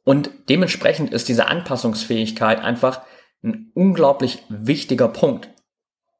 Und 0.04 0.28
dementsprechend 0.50 1.14
ist 1.14 1.28
diese 1.28 1.46
Anpassungsfähigkeit 1.46 2.60
einfach 2.60 3.00
ein 3.42 3.70
unglaublich 3.72 4.42
wichtiger 4.50 5.08
Punkt. 5.08 5.48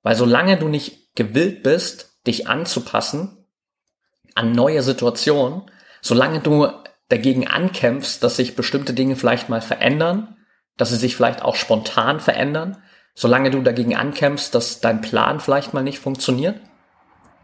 Weil 0.02 0.16
solange 0.16 0.56
du 0.56 0.68
nicht 0.68 1.14
gewillt 1.14 1.62
bist, 1.62 2.13
dich 2.26 2.48
anzupassen 2.48 3.44
an 4.34 4.52
neue 4.52 4.82
Situationen, 4.82 5.62
solange 6.00 6.40
du 6.40 6.68
dagegen 7.08 7.46
ankämpfst, 7.46 8.22
dass 8.22 8.36
sich 8.36 8.56
bestimmte 8.56 8.94
Dinge 8.94 9.16
vielleicht 9.16 9.48
mal 9.48 9.60
verändern, 9.60 10.36
dass 10.76 10.88
sie 10.88 10.96
sich 10.96 11.14
vielleicht 11.16 11.42
auch 11.42 11.54
spontan 11.54 12.20
verändern, 12.20 12.82
solange 13.14 13.50
du 13.50 13.62
dagegen 13.62 13.94
ankämpfst, 13.94 14.54
dass 14.54 14.80
dein 14.80 15.00
Plan 15.00 15.38
vielleicht 15.38 15.72
mal 15.72 15.84
nicht 15.84 16.00
funktioniert, 16.00 16.60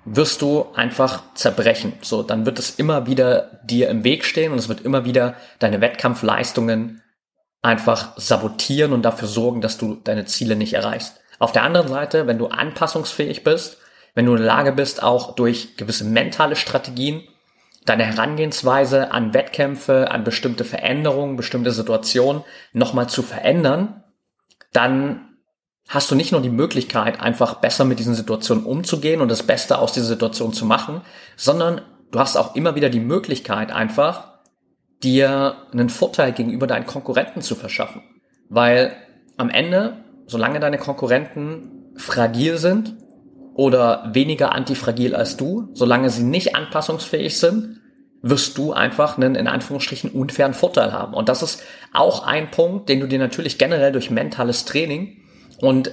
wirst 0.04 0.42
du 0.42 0.66
einfach 0.74 1.22
zerbrechen. 1.34 1.92
So, 2.00 2.22
dann 2.22 2.46
wird 2.46 2.58
es 2.58 2.70
immer 2.70 3.06
wieder 3.06 3.60
dir 3.64 3.88
im 3.88 4.02
Weg 4.02 4.24
stehen 4.24 4.52
und 4.52 4.58
es 4.58 4.68
wird 4.68 4.80
immer 4.80 5.04
wieder 5.04 5.36
deine 5.58 5.80
Wettkampfleistungen 5.80 7.02
einfach 7.62 8.16
sabotieren 8.16 8.92
und 8.92 9.02
dafür 9.02 9.28
sorgen, 9.28 9.60
dass 9.60 9.76
du 9.76 9.94
deine 9.94 10.24
Ziele 10.24 10.56
nicht 10.56 10.72
erreichst. 10.72 11.20
Auf 11.38 11.52
der 11.52 11.62
anderen 11.62 11.88
Seite, 11.88 12.26
wenn 12.26 12.38
du 12.38 12.48
anpassungsfähig 12.48 13.44
bist, 13.44 13.78
wenn 14.14 14.26
du 14.26 14.32
in 14.32 14.38
der 14.38 14.46
Lage 14.46 14.72
bist, 14.72 15.02
auch 15.02 15.34
durch 15.34 15.76
gewisse 15.76 16.04
mentale 16.04 16.56
Strategien 16.56 17.22
deine 17.86 18.04
Herangehensweise 18.04 19.10
an 19.10 19.32
Wettkämpfe, 19.34 20.10
an 20.10 20.24
bestimmte 20.24 20.64
Veränderungen, 20.64 21.36
bestimmte 21.36 21.70
Situationen 21.70 22.42
nochmal 22.72 23.08
zu 23.08 23.22
verändern, 23.22 24.04
dann 24.72 25.30
hast 25.88 26.10
du 26.10 26.14
nicht 26.14 26.30
nur 26.30 26.40
die 26.40 26.50
Möglichkeit, 26.50 27.20
einfach 27.20 27.54
besser 27.54 27.84
mit 27.84 27.98
diesen 27.98 28.14
Situationen 28.14 28.64
umzugehen 28.64 29.20
und 29.20 29.28
das 29.28 29.42
Beste 29.42 29.78
aus 29.78 29.92
dieser 29.92 30.06
Situation 30.06 30.52
zu 30.52 30.64
machen, 30.64 31.00
sondern 31.36 31.80
du 32.12 32.20
hast 32.20 32.36
auch 32.36 32.54
immer 32.54 32.74
wieder 32.76 32.90
die 32.90 33.00
Möglichkeit, 33.00 33.72
einfach 33.72 34.38
dir 35.02 35.56
einen 35.72 35.88
Vorteil 35.88 36.32
gegenüber 36.32 36.66
deinen 36.66 36.86
Konkurrenten 36.86 37.42
zu 37.42 37.54
verschaffen. 37.54 38.02
Weil 38.48 38.94
am 39.36 39.50
Ende, 39.50 40.04
solange 40.26 40.60
deine 40.60 40.78
Konkurrenten 40.78 41.92
fragil 41.96 42.58
sind 42.58 42.94
oder 43.54 44.10
weniger 44.12 44.52
antifragil 44.52 45.14
als 45.14 45.36
du, 45.36 45.70
solange 45.74 46.10
sie 46.10 46.22
nicht 46.22 46.54
anpassungsfähig 46.54 47.38
sind, 47.38 47.80
wirst 48.22 48.58
du 48.58 48.72
einfach 48.72 49.16
einen 49.16 49.34
in 49.34 49.48
Anführungsstrichen 49.48 50.10
unfairen 50.10 50.54
Vorteil 50.54 50.92
haben. 50.92 51.14
Und 51.14 51.28
das 51.28 51.42
ist 51.42 51.62
auch 51.92 52.26
ein 52.26 52.50
Punkt, 52.50 52.88
den 52.88 53.00
du 53.00 53.06
dir 53.06 53.18
natürlich 53.18 53.58
generell 53.58 53.92
durch 53.92 54.10
mentales 54.10 54.64
Training 54.66 55.22
und 55.60 55.92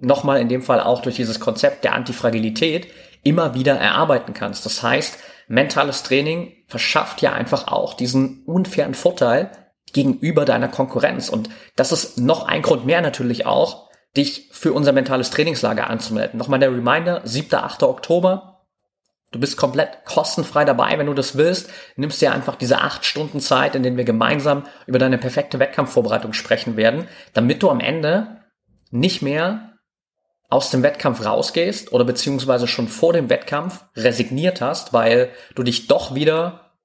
nochmal 0.00 0.40
in 0.40 0.48
dem 0.48 0.62
Fall 0.62 0.80
auch 0.80 1.02
durch 1.02 1.16
dieses 1.16 1.40
Konzept 1.40 1.84
der 1.84 1.94
Antifragilität 1.94 2.88
immer 3.22 3.54
wieder 3.54 3.74
erarbeiten 3.74 4.34
kannst. 4.34 4.64
Das 4.66 4.82
heißt, 4.82 5.18
mentales 5.48 6.02
Training 6.02 6.52
verschafft 6.68 7.22
ja 7.22 7.32
einfach 7.32 7.68
auch 7.68 7.94
diesen 7.94 8.44
unfairen 8.44 8.94
Vorteil 8.94 9.50
gegenüber 9.92 10.44
deiner 10.44 10.68
Konkurrenz. 10.68 11.28
Und 11.28 11.48
das 11.76 11.92
ist 11.92 12.18
noch 12.18 12.46
ein 12.46 12.62
Grund 12.62 12.84
mehr 12.86 13.00
natürlich 13.00 13.46
auch, 13.46 13.88
dich 14.16 14.48
für 14.52 14.72
unser 14.72 14.92
mentales 14.92 15.30
Trainingslager 15.30 15.90
anzumelden. 15.90 16.38
Nochmal 16.38 16.60
der 16.60 16.72
Reminder, 16.72 17.20
7. 17.24 17.54
8. 17.54 17.82
Oktober. 17.82 18.62
Du 19.32 19.40
bist 19.40 19.56
komplett 19.56 20.04
kostenfrei 20.04 20.64
dabei, 20.64 20.96
wenn 20.96 21.06
du 21.06 21.14
das 21.14 21.36
willst. 21.36 21.68
Nimmst 21.96 22.22
dir 22.22 22.32
einfach 22.32 22.54
diese 22.54 22.80
acht 22.80 23.04
Stunden 23.04 23.40
Zeit, 23.40 23.74
in 23.74 23.82
denen 23.82 23.96
wir 23.96 24.04
gemeinsam 24.04 24.64
über 24.86 25.00
deine 25.00 25.18
perfekte 25.18 25.58
Wettkampfvorbereitung 25.58 26.32
sprechen 26.32 26.76
werden, 26.76 27.08
damit 27.32 27.62
du 27.62 27.70
am 27.70 27.80
Ende 27.80 28.40
nicht 28.90 29.22
mehr 29.22 29.72
aus 30.50 30.70
dem 30.70 30.84
Wettkampf 30.84 31.24
rausgehst 31.24 31.92
oder 31.92 32.04
beziehungsweise 32.04 32.68
schon 32.68 32.86
vor 32.86 33.12
dem 33.12 33.28
Wettkampf 33.28 33.84
resigniert 33.96 34.60
hast, 34.60 34.92
weil 34.92 35.30
du 35.56 35.64
dich 35.64 35.88
doch 35.88 36.14
wieder 36.14 36.76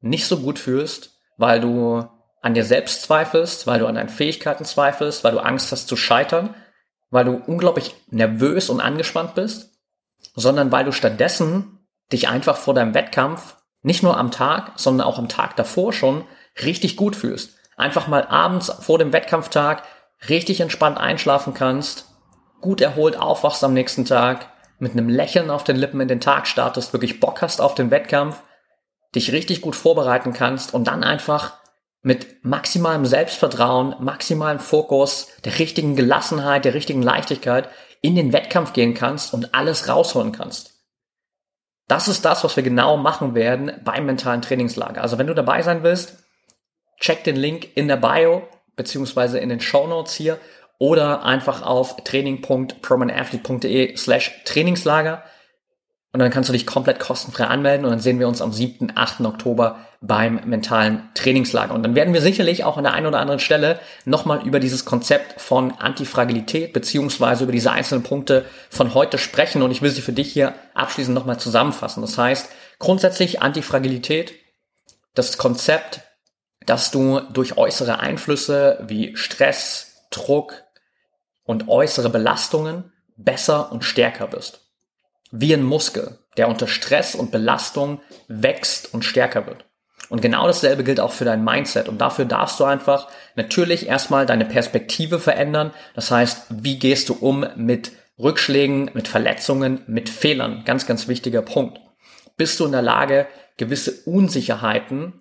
nicht 0.00 0.26
so 0.26 0.38
gut 0.38 0.60
fühlst, 0.60 1.18
weil 1.36 1.60
du 1.60 2.06
an 2.40 2.54
dir 2.54 2.64
selbst 2.64 3.02
zweifelst, 3.02 3.66
weil 3.66 3.80
du 3.80 3.86
an 3.86 3.96
deinen 3.96 4.08
Fähigkeiten 4.08 4.64
zweifelst, 4.64 5.24
weil 5.24 5.32
du 5.32 5.40
Angst 5.40 5.72
hast 5.72 5.88
zu 5.88 5.96
scheitern, 5.96 6.54
weil 7.10 7.24
du 7.24 7.42
unglaublich 7.46 7.94
nervös 8.10 8.70
und 8.70 8.80
angespannt 8.80 9.34
bist, 9.34 9.72
sondern 10.34 10.72
weil 10.72 10.84
du 10.84 10.92
stattdessen 10.92 11.86
dich 12.12 12.28
einfach 12.28 12.56
vor 12.56 12.74
deinem 12.74 12.94
Wettkampf 12.94 13.56
nicht 13.82 14.02
nur 14.02 14.16
am 14.16 14.30
Tag, 14.30 14.72
sondern 14.76 15.06
auch 15.06 15.18
am 15.18 15.28
Tag 15.28 15.56
davor 15.56 15.92
schon 15.92 16.24
richtig 16.62 16.96
gut 16.96 17.16
fühlst. 17.16 17.56
Einfach 17.76 18.08
mal 18.08 18.26
abends 18.26 18.70
vor 18.80 18.98
dem 18.98 19.12
Wettkampftag 19.12 19.82
richtig 20.28 20.60
entspannt 20.60 20.98
einschlafen 20.98 21.54
kannst, 21.54 22.06
gut 22.60 22.80
erholt 22.80 23.16
aufwachst 23.16 23.62
am 23.62 23.74
nächsten 23.74 24.04
Tag, 24.04 24.48
mit 24.78 24.92
einem 24.92 25.08
Lächeln 25.08 25.50
auf 25.50 25.64
den 25.64 25.76
Lippen 25.76 26.00
in 26.00 26.08
den 26.08 26.20
Tag 26.20 26.46
startest, 26.46 26.92
wirklich 26.92 27.20
Bock 27.20 27.42
hast 27.42 27.60
auf 27.60 27.74
den 27.74 27.90
Wettkampf, 27.90 28.42
dich 29.14 29.32
richtig 29.32 29.60
gut 29.60 29.76
vorbereiten 29.76 30.32
kannst 30.32 30.74
und 30.74 30.84
dann 30.88 31.04
einfach 31.04 31.54
mit 32.06 32.44
maximalem 32.44 33.04
Selbstvertrauen, 33.04 33.96
maximalem 33.98 34.60
Fokus, 34.60 35.26
der 35.44 35.58
richtigen 35.58 35.96
Gelassenheit, 35.96 36.64
der 36.64 36.72
richtigen 36.72 37.02
Leichtigkeit 37.02 37.68
in 38.00 38.14
den 38.14 38.32
Wettkampf 38.32 38.72
gehen 38.74 38.94
kannst 38.94 39.34
und 39.34 39.56
alles 39.56 39.88
rausholen 39.88 40.30
kannst. 40.30 40.84
Das 41.88 42.06
ist 42.06 42.24
das, 42.24 42.44
was 42.44 42.54
wir 42.54 42.62
genau 42.62 42.96
machen 42.96 43.34
werden 43.34 43.72
beim 43.84 44.06
mentalen 44.06 44.40
Trainingslager. 44.40 45.02
Also 45.02 45.18
wenn 45.18 45.26
du 45.26 45.34
dabei 45.34 45.62
sein 45.62 45.82
willst, 45.82 46.22
check 47.00 47.24
den 47.24 47.34
Link 47.34 47.76
in 47.76 47.88
der 47.88 47.96
Bio 47.96 48.46
beziehungsweise 48.76 49.40
in 49.40 49.48
den 49.48 49.58
Show 49.58 49.88
Notes 49.88 50.14
hier 50.14 50.38
oder 50.78 51.24
einfach 51.24 51.62
auf 51.62 51.96
training.permanentathlete.de 52.04 53.96
slash 53.96 54.44
Trainingslager 54.44 55.24
und 56.16 56.20
dann 56.20 56.30
kannst 56.30 56.48
du 56.48 56.54
dich 56.54 56.66
komplett 56.66 56.98
kostenfrei 56.98 57.44
anmelden 57.44 57.84
und 57.84 57.90
dann 57.90 58.00
sehen 58.00 58.18
wir 58.18 58.26
uns 58.26 58.40
am 58.40 58.50
7., 58.50 58.92
8. 58.94 59.20
Oktober 59.20 59.80
beim 60.00 60.40
mentalen 60.46 61.10
Trainingslager. 61.12 61.74
Und 61.74 61.82
dann 61.82 61.94
werden 61.94 62.14
wir 62.14 62.22
sicherlich 62.22 62.64
auch 62.64 62.78
an 62.78 62.84
der 62.84 62.94
einen 62.94 63.04
oder 63.04 63.20
anderen 63.20 63.38
Stelle 63.38 63.78
nochmal 64.06 64.46
über 64.46 64.58
dieses 64.58 64.86
Konzept 64.86 65.38
von 65.38 65.72
Antifragilität 65.72 66.72
beziehungsweise 66.72 67.44
über 67.44 67.52
diese 67.52 67.70
einzelnen 67.70 68.02
Punkte 68.02 68.46
von 68.70 68.94
heute 68.94 69.18
sprechen 69.18 69.60
und 69.60 69.70
ich 69.70 69.82
will 69.82 69.90
sie 69.90 70.00
für 70.00 70.14
dich 70.14 70.32
hier 70.32 70.54
abschließend 70.72 71.14
nochmal 71.14 71.38
zusammenfassen. 71.38 72.00
Das 72.00 72.16
heißt, 72.16 72.48
grundsätzlich 72.78 73.42
Antifragilität, 73.42 74.32
das 75.14 75.36
Konzept, 75.36 76.00
dass 76.64 76.90
du 76.90 77.20
durch 77.30 77.58
äußere 77.58 77.98
Einflüsse 78.00 78.78
wie 78.88 79.14
Stress, 79.18 80.06
Druck, 80.10 80.62
und 81.46 81.68
äußere 81.68 82.10
Belastungen 82.10 82.92
besser 83.16 83.70
und 83.72 83.84
stärker 83.84 84.26
bist. 84.26 84.65
Wie 85.30 85.52
ein 85.52 85.62
Muskel, 85.62 86.18
der 86.36 86.48
unter 86.48 86.66
Stress 86.66 87.14
und 87.14 87.30
Belastung 87.30 88.00
wächst 88.28 88.92
und 88.94 89.04
stärker 89.04 89.46
wird. 89.46 89.64
Und 90.08 90.22
genau 90.22 90.46
dasselbe 90.46 90.84
gilt 90.84 91.00
auch 91.00 91.12
für 91.12 91.24
dein 91.24 91.42
Mindset. 91.42 91.88
Und 91.88 92.00
dafür 92.00 92.26
darfst 92.26 92.60
du 92.60 92.64
einfach 92.64 93.08
natürlich 93.34 93.88
erstmal 93.88 94.24
deine 94.24 94.44
Perspektive 94.44 95.18
verändern. 95.18 95.72
Das 95.94 96.10
heißt, 96.10 96.46
wie 96.50 96.78
gehst 96.78 97.08
du 97.08 97.14
um 97.14 97.44
mit 97.56 97.92
Rückschlägen, 98.18 98.90
mit 98.94 99.08
Verletzungen, 99.08 99.82
mit 99.86 100.08
Fehlern? 100.08 100.62
Ganz, 100.64 100.86
ganz 100.86 101.08
wichtiger 101.08 101.42
Punkt. 101.42 101.80
Bist 102.36 102.60
du 102.60 102.66
in 102.66 102.72
der 102.72 102.82
Lage, 102.82 103.26
gewisse 103.56 103.92
Unsicherheiten 104.04 105.20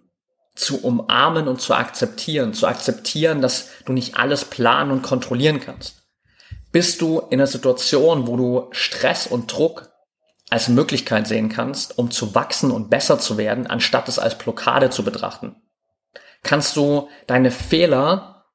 zu 0.53 0.83
umarmen 0.83 1.47
und 1.47 1.61
zu 1.61 1.73
akzeptieren, 1.73 2.53
zu 2.53 2.67
akzeptieren, 2.67 3.41
dass 3.41 3.69
du 3.85 3.93
nicht 3.93 4.17
alles 4.17 4.45
planen 4.45 4.91
und 4.91 5.01
kontrollieren 5.01 5.59
kannst 5.59 6.05
bist 6.75 6.99
du 6.99 7.19
in 7.29 7.39
einer 7.39 7.47
Situation, 7.47 8.27
wo 8.27 8.35
du 8.35 8.67
Stress 8.71 9.27
und 9.27 9.49
Druck 9.49 9.91
als 10.49 10.69
Möglichkeit 10.69 11.27
sehen 11.27 11.49
kannst, 11.49 11.97
um 11.97 12.11
zu 12.11 12.35
wachsen 12.35 12.71
und 12.71 12.89
besser 12.89 13.19
zu 13.19 13.37
werden, 13.37 13.67
anstatt 13.67 14.07
es 14.07 14.19
als 14.19 14.37
Blockade 14.37 14.89
zu 14.89 15.03
betrachten. 15.03 15.55
Kannst 16.43 16.75
du 16.75 17.09
deine 17.25 17.49
Fehler 17.49 18.45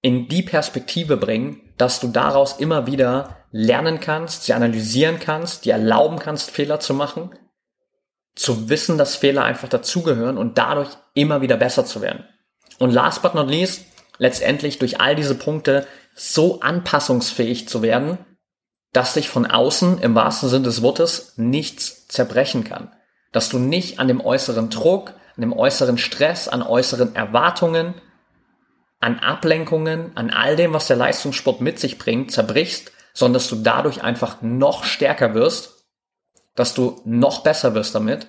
in 0.00 0.28
die 0.28 0.42
Perspektive 0.42 1.16
bringen, 1.16 1.72
dass 1.76 2.00
du 2.00 2.08
daraus 2.08 2.58
immer 2.58 2.86
wieder 2.86 3.38
lernen 3.50 4.00
kannst, 4.00 4.44
sie 4.44 4.52
analysieren 4.52 5.18
kannst, 5.18 5.64
dir 5.64 5.74
erlauben 5.74 6.18
kannst, 6.18 6.50
Fehler 6.50 6.80
zu 6.80 6.94
machen, 6.94 7.30
zu 8.34 8.68
wissen, 8.68 8.98
dass 8.98 9.16
Fehler 9.16 9.44
einfach 9.44 9.68
dazugehören 9.68 10.38
und 10.38 10.58
dadurch 10.58 10.90
immer 11.14 11.40
wieder 11.40 11.56
besser 11.56 11.84
zu 11.84 12.00
werden. 12.00 12.24
Und 12.78 12.90
last 12.90 13.22
but 13.22 13.34
not 13.34 13.48
least, 13.48 13.84
letztendlich 14.18 14.78
durch 14.78 15.00
all 15.00 15.14
diese 15.14 15.34
Punkte 15.34 15.86
so 16.14 16.60
anpassungsfähig 16.60 17.68
zu 17.68 17.82
werden, 17.82 18.18
dass 18.92 19.14
sich 19.14 19.28
von 19.28 19.46
außen 19.46 19.98
im 19.98 20.14
wahrsten 20.14 20.48
Sinne 20.48 20.64
des 20.64 20.82
Wortes 20.82 21.34
nichts 21.36 22.06
zerbrechen 22.08 22.64
kann. 22.64 22.92
Dass 23.32 23.48
du 23.48 23.58
nicht 23.58 23.98
an 23.98 24.08
dem 24.08 24.20
äußeren 24.20 24.68
Druck, 24.68 25.14
an 25.36 25.40
dem 25.40 25.52
äußeren 25.52 25.96
Stress, 25.96 26.48
an 26.48 26.62
äußeren 26.62 27.14
Erwartungen, 27.14 27.94
an 29.00 29.18
Ablenkungen, 29.18 30.12
an 30.14 30.30
all 30.30 30.56
dem, 30.56 30.74
was 30.74 30.86
der 30.86 30.96
Leistungssport 30.96 31.60
mit 31.60 31.78
sich 31.78 31.98
bringt, 31.98 32.30
zerbrichst, 32.30 32.92
sondern 33.14 33.34
dass 33.34 33.48
du 33.48 33.56
dadurch 33.56 34.02
einfach 34.02 34.42
noch 34.42 34.84
stärker 34.84 35.34
wirst, 35.34 35.86
dass 36.54 36.74
du 36.74 37.00
noch 37.04 37.42
besser 37.42 37.74
wirst 37.74 37.94
damit 37.94 38.26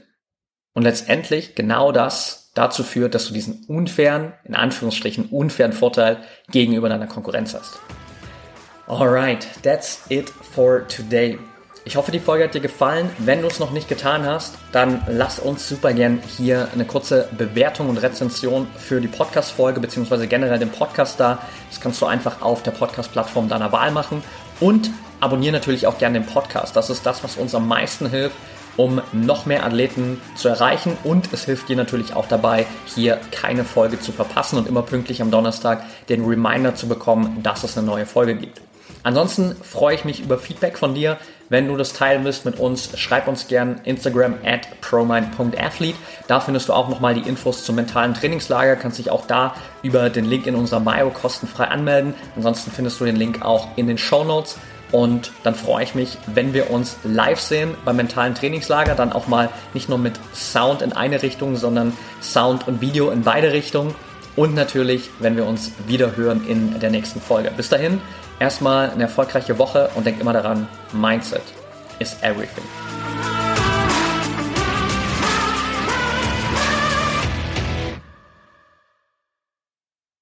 und 0.74 0.84
letztendlich 0.84 1.56
genau 1.56 1.92
das 1.92 2.52
dazu 2.56 2.84
führt, 2.84 3.16
dass 3.16 3.28
du 3.28 3.34
diesen 3.34 3.66
unfairen, 3.66 4.34
in 4.46 4.56
Anführungsstrichen 4.56 5.28
unfairen 5.28 5.74
Vorteil 5.74 6.24
gegenüber 6.50 6.90
deiner 6.90 7.08
Konkurrenz 7.08 7.54
hast. 7.54 7.80
Alright, 8.86 9.48
that's 9.62 10.02
it 10.10 10.30
for 10.30 10.86
today. 10.90 11.40
Ich 11.86 11.96
hoffe, 11.96 12.12
die 12.12 12.20
Folge 12.20 12.44
hat 12.44 12.54
dir 12.54 12.60
gefallen. 12.60 13.10
Wenn 13.18 13.42
du 13.42 13.48
es 13.48 13.60
noch 13.60 13.72
nicht 13.72 13.88
getan 13.88 14.26
hast, 14.26 14.56
dann 14.74 15.02
lass 15.08 15.40
uns 15.40 15.70
super 15.70 15.94
gern 15.94 16.22
hier 16.38 16.68
eine 16.74 16.84
kurze 16.84 17.30
Bewertung 17.38 17.88
und 17.88 17.98
Rezension 17.98 18.68
für 18.78 19.00
die 19.00 19.08
Podcast-Folge 19.08 19.80
beziehungsweise 19.80 20.28
generell 20.28 20.60
den 20.60 20.70
Podcast 20.70 21.18
da. 21.18 21.40
Das 21.70 21.80
kannst 21.80 22.02
du 22.02 22.08
einfach 22.08 22.42
auf 22.42 22.62
der 22.62 22.72
Podcast-Plattform 22.72 23.48
deiner 23.48 23.72
Wahl 23.72 23.92
machen 23.92 24.22
und 24.60 24.92
abonniere 25.22 25.54
natürlich 25.54 25.88
auch 25.88 25.98
gerne 25.98 26.20
den 26.20 26.28
Podcast. 26.28 26.76
Das 26.76 26.90
ist 26.90 27.06
das, 27.06 27.24
was 27.24 27.38
uns 27.38 27.56
am 27.56 27.70
meisten 27.70 28.10
hilft, 28.10 28.36
um 28.76 29.02
noch 29.14 29.46
mehr 29.46 29.66
Athleten 29.66 30.20
zu 30.36 30.50
erreichen 30.50 30.98
und 31.06 31.32
es 31.32 31.46
hilft 31.46 31.70
dir 31.70 31.78
natürlich 31.78 32.14
auch 32.14 32.28
dabei, 32.28 32.66
hier 32.86 33.22
keine 33.32 33.64
Folge 33.64 33.98
zu 33.98 34.12
verpassen 34.12 34.58
und 34.58 34.68
immer 34.68 34.82
pünktlich 34.82 35.22
am 35.22 35.32
Donnerstag 35.32 35.84
den 36.10 36.26
Reminder 36.26 36.76
zu 36.76 36.90
bekommen, 36.90 37.40
dass 37.44 37.64
es 37.64 37.78
eine 37.78 37.88
neue 37.88 38.06
Folge 38.06 38.36
gibt. 38.36 38.62
Ansonsten 39.04 39.56
freue 39.62 39.96
ich 39.96 40.06
mich 40.06 40.22
über 40.22 40.38
Feedback 40.38 40.78
von 40.78 40.96
dir. 40.96 41.18
Wenn 41.50 41.68
du 41.68 41.76
das 41.76 41.94
teilen 41.94 42.24
willst 42.24 42.46
mit 42.46 42.58
uns, 42.58 42.98
schreib 42.98 43.28
uns 43.28 43.48
gern 43.48 43.82
Instagram 43.84 44.36
at 44.46 44.82
promind.athlete. 44.82 45.98
Da 46.28 46.40
findest 46.40 46.70
du 46.70 46.74
auch 46.74 46.88
nochmal 46.88 47.14
die 47.14 47.28
Infos 47.28 47.66
zum 47.66 47.76
mentalen 47.76 48.14
Trainingslager. 48.14 48.78
Kannst 48.78 48.98
dich 48.98 49.12
auch 49.12 49.28
da 49.28 49.56
über 49.84 50.10
den 50.10 50.26
Link 50.26 50.48
in 50.48 50.56
unserer 50.56 50.80
Mayo 50.80 51.10
kostenfrei 51.10 51.66
anmelden. 51.66 52.14
Ansonsten 52.36 52.72
findest 52.72 53.00
du 53.02 53.06
den 53.06 53.18
Link 53.18 53.42
auch 53.42 53.68
in 53.76 53.88
den 53.88 53.98
Show 53.98 54.24
Notes. 54.24 54.58
Und 54.94 55.32
dann 55.44 55.56
freue 55.56 55.84
ich 55.84 55.96
mich, 55.96 56.18
wenn 56.28 56.54
wir 56.54 56.70
uns 56.70 56.98
live 57.04 57.40
sehen 57.40 57.76
beim 57.84 57.98
mentalen 57.98 58.36
Trainingslager. 58.36 58.96
Dann 58.96 59.12
auch 59.12 59.28
mal 59.28 59.50
nicht 59.74 59.90
nur 59.90 59.98
mit 59.98 60.14
Sound 60.34 60.82
in 60.82 60.94
eine 60.94 61.22
Richtung, 61.24 61.56
sondern 61.56 61.98
Sound 62.22 62.68
und 62.68 62.80
Video 62.80 63.10
in 63.10 63.24
beide 63.24 63.52
Richtungen. 63.52 63.96
Und 64.36 64.56
natürlich, 64.56 65.10
wenn 65.20 65.36
wir 65.36 65.46
uns 65.46 65.72
wieder 65.88 66.16
hören 66.16 66.48
in 66.48 66.80
der 66.80 66.90
nächsten 66.90 67.22
Folge. 67.22 67.52
Bis 67.56 67.70
dahin, 67.70 68.02
erstmal 68.44 68.90
eine 68.90 69.04
erfolgreiche 69.04 69.58
Woche 69.58 69.90
und 69.96 70.06
denk 70.06 70.20
immer 70.20 70.34
daran, 70.34 70.68
Mindset 70.92 71.44
is 72.00 72.18
everything. 72.22 72.66